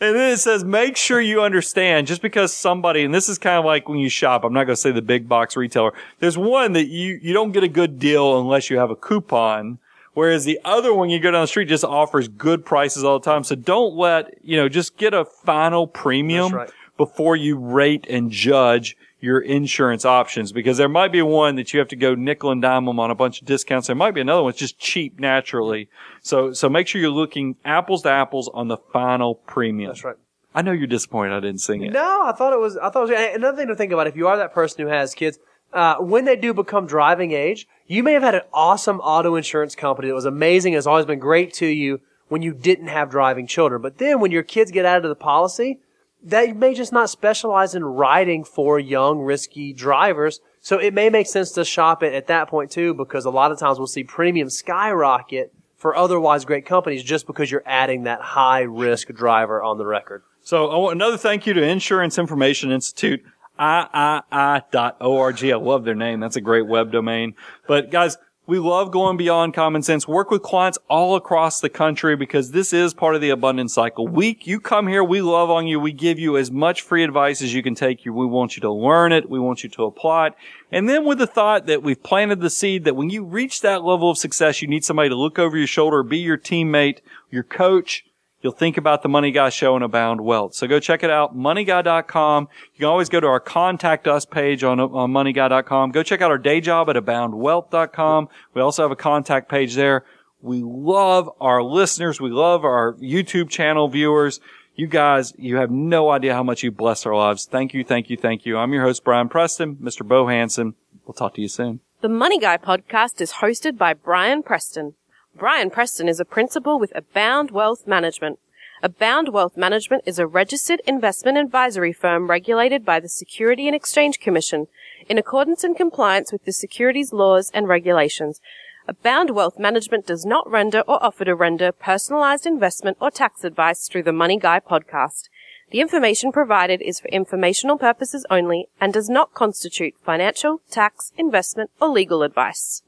and 0.00 0.16
then 0.16 0.32
it 0.32 0.38
says, 0.38 0.64
make 0.64 0.96
sure 0.96 1.20
you 1.20 1.42
understand 1.42 2.06
just 2.06 2.22
because 2.22 2.52
somebody, 2.52 3.04
and 3.04 3.12
this 3.12 3.28
is 3.28 3.38
kind 3.38 3.58
of 3.58 3.64
like 3.64 3.88
when 3.88 3.98
you 3.98 4.08
shop, 4.08 4.44
I'm 4.44 4.52
not 4.52 4.64
going 4.64 4.76
to 4.76 4.80
say 4.80 4.92
the 4.92 5.02
big 5.02 5.28
box 5.28 5.56
retailer. 5.56 5.92
There's 6.20 6.38
one 6.38 6.72
that 6.74 6.86
you, 6.86 7.18
you 7.22 7.32
don't 7.32 7.52
get 7.52 7.64
a 7.64 7.68
good 7.68 7.98
deal 7.98 8.38
unless 8.38 8.70
you 8.70 8.78
have 8.78 8.90
a 8.90 8.96
coupon. 8.96 9.78
Whereas 10.14 10.44
the 10.44 10.60
other 10.64 10.94
one 10.94 11.10
you 11.10 11.18
go 11.18 11.30
down 11.30 11.42
the 11.42 11.46
street 11.46 11.68
just 11.68 11.84
offers 11.84 12.28
good 12.28 12.64
prices 12.64 13.04
all 13.04 13.18
the 13.18 13.24
time. 13.24 13.44
So 13.44 13.56
don't 13.56 13.94
let, 13.96 14.34
you 14.42 14.56
know, 14.56 14.68
just 14.68 14.96
get 14.96 15.12
a 15.12 15.24
final 15.24 15.86
premium 15.86 16.52
right. 16.54 16.70
before 16.96 17.36
you 17.36 17.56
rate 17.56 18.06
and 18.08 18.30
judge 18.30 18.96
your 19.20 19.40
insurance 19.40 20.04
options 20.04 20.52
because 20.52 20.76
there 20.76 20.88
might 20.88 21.10
be 21.10 21.22
one 21.22 21.56
that 21.56 21.72
you 21.72 21.78
have 21.78 21.88
to 21.88 21.96
go 21.96 22.14
nickel 22.14 22.50
and 22.50 22.62
dime 22.62 22.84
them 22.84 23.00
on 23.00 23.10
a 23.10 23.14
bunch 23.14 23.40
of 23.40 23.46
discounts. 23.46 23.86
There 23.86 23.96
might 23.96 24.12
be 24.12 24.20
another 24.20 24.42
one 24.42 24.50
that's 24.50 24.60
just 24.60 24.78
cheap 24.78 25.18
naturally. 25.18 25.88
So, 26.22 26.52
so 26.52 26.68
make 26.68 26.86
sure 26.86 27.00
you're 27.00 27.10
looking 27.10 27.56
apples 27.64 28.02
to 28.02 28.10
apples 28.10 28.50
on 28.52 28.68
the 28.68 28.76
final 28.92 29.34
premium. 29.34 29.90
That's 29.90 30.04
right. 30.04 30.16
I 30.54 30.62
know 30.62 30.72
you're 30.72 30.86
disappointed 30.86 31.34
I 31.34 31.40
didn't 31.40 31.60
sing 31.62 31.82
it. 31.82 31.92
No, 31.92 32.22
I 32.22 32.32
thought 32.32 32.52
it 32.52 32.60
was. 32.60 32.76
I 32.76 32.88
thought 32.90 33.10
it 33.10 33.12
was 33.12 33.34
another 33.34 33.56
thing 33.56 33.66
to 33.68 33.74
think 33.74 33.92
about. 33.92 34.06
If 34.06 34.14
you 34.14 34.28
are 34.28 34.36
that 34.36 34.54
person 34.54 34.84
who 34.84 34.88
has 34.88 35.12
kids, 35.12 35.38
uh, 35.74 35.96
when 35.96 36.24
they 36.24 36.36
do 36.36 36.54
become 36.54 36.86
driving 36.86 37.32
age, 37.32 37.66
you 37.86 38.02
may 38.02 38.12
have 38.12 38.22
had 38.22 38.34
an 38.34 38.42
awesome 38.52 39.00
auto 39.00 39.34
insurance 39.34 39.74
company 39.74 40.08
that 40.08 40.14
was 40.14 40.24
amazing, 40.24 40.72
has 40.74 40.86
always 40.86 41.04
been 41.04 41.18
great 41.18 41.52
to 41.54 41.66
you 41.66 42.00
when 42.28 42.42
you 42.42 42.54
didn't 42.54 42.88
have 42.88 43.10
driving 43.10 43.46
children. 43.46 43.82
But 43.82 43.98
then 43.98 44.20
when 44.20 44.30
your 44.30 44.42
kids 44.42 44.70
get 44.70 44.86
out 44.86 45.04
of 45.04 45.08
the 45.08 45.14
policy, 45.14 45.80
they 46.22 46.52
may 46.52 46.72
just 46.72 46.92
not 46.92 47.10
specialize 47.10 47.74
in 47.74 47.84
riding 47.84 48.44
for 48.44 48.78
young, 48.78 49.20
risky 49.20 49.72
drivers. 49.74 50.40
So 50.60 50.78
it 50.78 50.94
may 50.94 51.10
make 51.10 51.26
sense 51.26 51.50
to 51.52 51.64
shop 51.64 52.02
it 52.02 52.14
at 52.14 52.28
that 52.28 52.48
point 52.48 52.70
too, 52.70 52.94
because 52.94 53.26
a 53.26 53.30
lot 53.30 53.52
of 53.52 53.58
times 53.58 53.78
we'll 53.78 53.86
see 53.86 54.04
premium 54.04 54.48
skyrocket 54.48 55.52
for 55.76 55.94
otherwise 55.94 56.46
great 56.46 56.64
companies 56.64 57.02
just 57.02 57.26
because 57.26 57.50
you're 57.50 57.62
adding 57.66 58.04
that 58.04 58.20
high 58.20 58.62
risk 58.62 59.08
driver 59.08 59.62
on 59.62 59.76
the 59.76 59.84
record. 59.84 60.22
So 60.40 60.88
another 60.88 61.18
thank 61.18 61.46
you 61.46 61.52
to 61.54 61.62
Insurance 61.62 62.18
Information 62.18 62.70
Institute. 62.70 63.22
III.org. 63.58 65.44
I 65.44 65.56
love 65.56 65.84
their 65.84 65.94
name. 65.94 66.20
That's 66.20 66.36
a 66.36 66.40
great 66.40 66.66
web 66.66 66.92
domain. 66.92 67.34
But 67.66 67.90
guys, 67.90 68.16
we 68.46 68.58
love 68.58 68.90
going 68.90 69.16
beyond 69.16 69.54
common 69.54 69.82
sense. 69.82 70.06
Work 70.06 70.30
with 70.30 70.42
clients 70.42 70.76
all 70.90 71.16
across 71.16 71.60
the 71.60 71.70
country 71.70 72.14
because 72.14 72.50
this 72.50 72.74
is 72.74 72.92
part 72.92 73.14
of 73.14 73.22
the 73.22 73.30
abundance 73.30 73.72
cycle. 73.72 74.06
We, 74.06 74.38
you 74.42 74.60
come 74.60 74.86
here, 74.86 75.02
we 75.02 75.22
love 75.22 75.48
on 75.48 75.66
you. 75.66 75.80
We 75.80 75.92
give 75.92 76.18
you 76.18 76.36
as 76.36 76.50
much 76.50 76.82
free 76.82 77.02
advice 77.04 77.40
as 77.40 77.54
you 77.54 77.62
can 77.62 77.74
take. 77.74 78.04
You, 78.04 78.12
we 78.12 78.26
want 78.26 78.54
you 78.56 78.60
to 78.60 78.70
learn 78.70 79.12
it. 79.12 79.30
We 79.30 79.38
want 79.38 79.64
you 79.64 79.70
to 79.70 79.84
apply 79.84 80.26
it. 80.28 80.34
And 80.70 80.86
then 80.88 81.06
with 81.06 81.18
the 81.18 81.26
thought 81.26 81.64
that 81.66 81.82
we've 81.82 82.02
planted 82.02 82.40
the 82.40 82.50
seed 82.50 82.84
that 82.84 82.96
when 82.96 83.08
you 83.08 83.24
reach 83.24 83.62
that 83.62 83.82
level 83.82 84.10
of 84.10 84.18
success, 84.18 84.60
you 84.60 84.68
need 84.68 84.84
somebody 84.84 85.08
to 85.08 85.16
look 85.16 85.38
over 85.38 85.56
your 85.56 85.66
shoulder, 85.66 86.02
be 86.02 86.18
your 86.18 86.36
teammate, 86.36 86.98
your 87.30 87.44
coach, 87.44 88.04
you'll 88.44 88.52
think 88.52 88.76
about 88.76 89.02
the 89.02 89.08
Money 89.08 89.32
Guy 89.32 89.48
show 89.48 89.74
and 89.74 89.82
Abound 89.82 90.20
Wealth. 90.20 90.54
So 90.54 90.66
go 90.66 90.78
check 90.78 91.02
it 91.02 91.10
out, 91.10 91.34
moneyguy.com. 91.34 92.48
You 92.74 92.78
can 92.78 92.86
always 92.86 93.08
go 93.08 93.18
to 93.18 93.26
our 93.26 93.40
contact 93.40 94.06
us 94.06 94.26
page 94.26 94.62
on, 94.62 94.78
on 94.78 95.10
moneyguy.com. 95.10 95.92
Go 95.92 96.02
check 96.02 96.20
out 96.20 96.30
our 96.30 96.38
day 96.38 96.60
job 96.60 96.90
at 96.90 96.96
aboundwealth.com. 96.96 98.28
We 98.52 98.60
also 98.60 98.82
have 98.82 98.90
a 98.90 98.96
contact 98.96 99.48
page 99.48 99.74
there. 99.74 100.04
We 100.42 100.62
love 100.62 101.30
our 101.40 101.62
listeners. 101.62 102.20
We 102.20 102.30
love 102.30 102.66
our 102.66 102.92
YouTube 103.00 103.48
channel 103.48 103.88
viewers. 103.88 104.40
You 104.76 104.88
guys, 104.88 105.32
you 105.38 105.56
have 105.56 105.70
no 105.70 106.10
idea 106.10 106.34
how 106.34 106.42
much 106.42 106.62
you 106.62 106.70
bless 106.70 107.06
our 107.06 107.16
lives. 107.16 107.46
Thank 107.46 107.72
you, 107.72 107.82
thank 107.82 108.10
you, 108.10 108.18
thank 108.18 108.44
you. 108.44 108.58
I'm 108.58 108.74
your 108.74 108.82
host, 108.82 109.04
Brian 109.04 109.30
Preston, 109.30 109.76
Mr. 109.76 110.06
Bo 110.06 110.26
Hanson. 110.26 110.74
We'll 111.06 111.14
talk 111.14 111.34
to 111.36 111.40
you 111.40 111.48
soon. 111.48 111.80
The 112.02 112.10
Money 112.10 112.38
Guy 112.38 112.58
podcast 112.58 113.22
is 113.22 113.34
hosted 113.34 113.78
by 113.78 113.94
Brian 113.94 114.42
Preston. 114.42 114.94
Brian 115.36 115.68
Preston 115.68 116.08
is 116.08 116.20
a 116.20 116.24
principal 116.24 116.78
with 116.78 116.92
Abound 116.94 117.50
Wealth 117.50 117.88
Management. 117.88 118.38
Abound 118.84 119.30
Wealth 119.30 119.56
Management 119.56 120.04
is 120.06 120.20
a 120.20 120.28
registered 120.28 120.80
investment 120.86 121.38
advisory 121.38 121.92
firm 121.92 122.30
regulated 122.30 122.84
by 122.84 123.00
the 123.00 123.08
Security 123.08 123.66
and 123.66 123.74
Exchange 123.74 124.20
Commission 124.20 124.68
in 125.08 125.18
accordance 125.18 125.64
and 125.64 125.76
compliance 125.76 126.30
with 126.30 126.44
the 126.44 126.52
securities 126.52 127.12
laws 127.12 127.50
and 127.52 127.66
regulations. 127.66 128.40
Abound 128.86 129.30
Wealth 129.30 129.58
Management 129.58 130.06
does 130.06 130.24
not 130.24 130.48
render 130.48 130.82
or 130.82 131.02
offer 131.02 131.24
to 131.24 131.34
render 131.34 131.72
personalized 131.72 132.46
investment 132.46 132.96
or 133.00 133.10
tax 133.10 133.42
advice 133.42 133.88
through 133.88 134.04
the 134.04 134.12
Money 134.12 134.38
Guy 134.38 134.60
podcast. 134.60 135.30
The 135.70 135.80
information 135.80 136.30
provided 136.30 136.80
is 136.80 137.00
for 137.00 137.08
informational 137.08 137.76
purposes 137.76 138.24
only 138.30 138.68
and 138.80 138.92
does 138.92 139.08
not 139.08 139.34
constitute 139.34 139.94
financial, 140.04 140.60
tax, 140.70 141.12
investment, 141.18 141.70
or 141.80 141.88
legal 141.88 142.22
advice. 142.22 142.82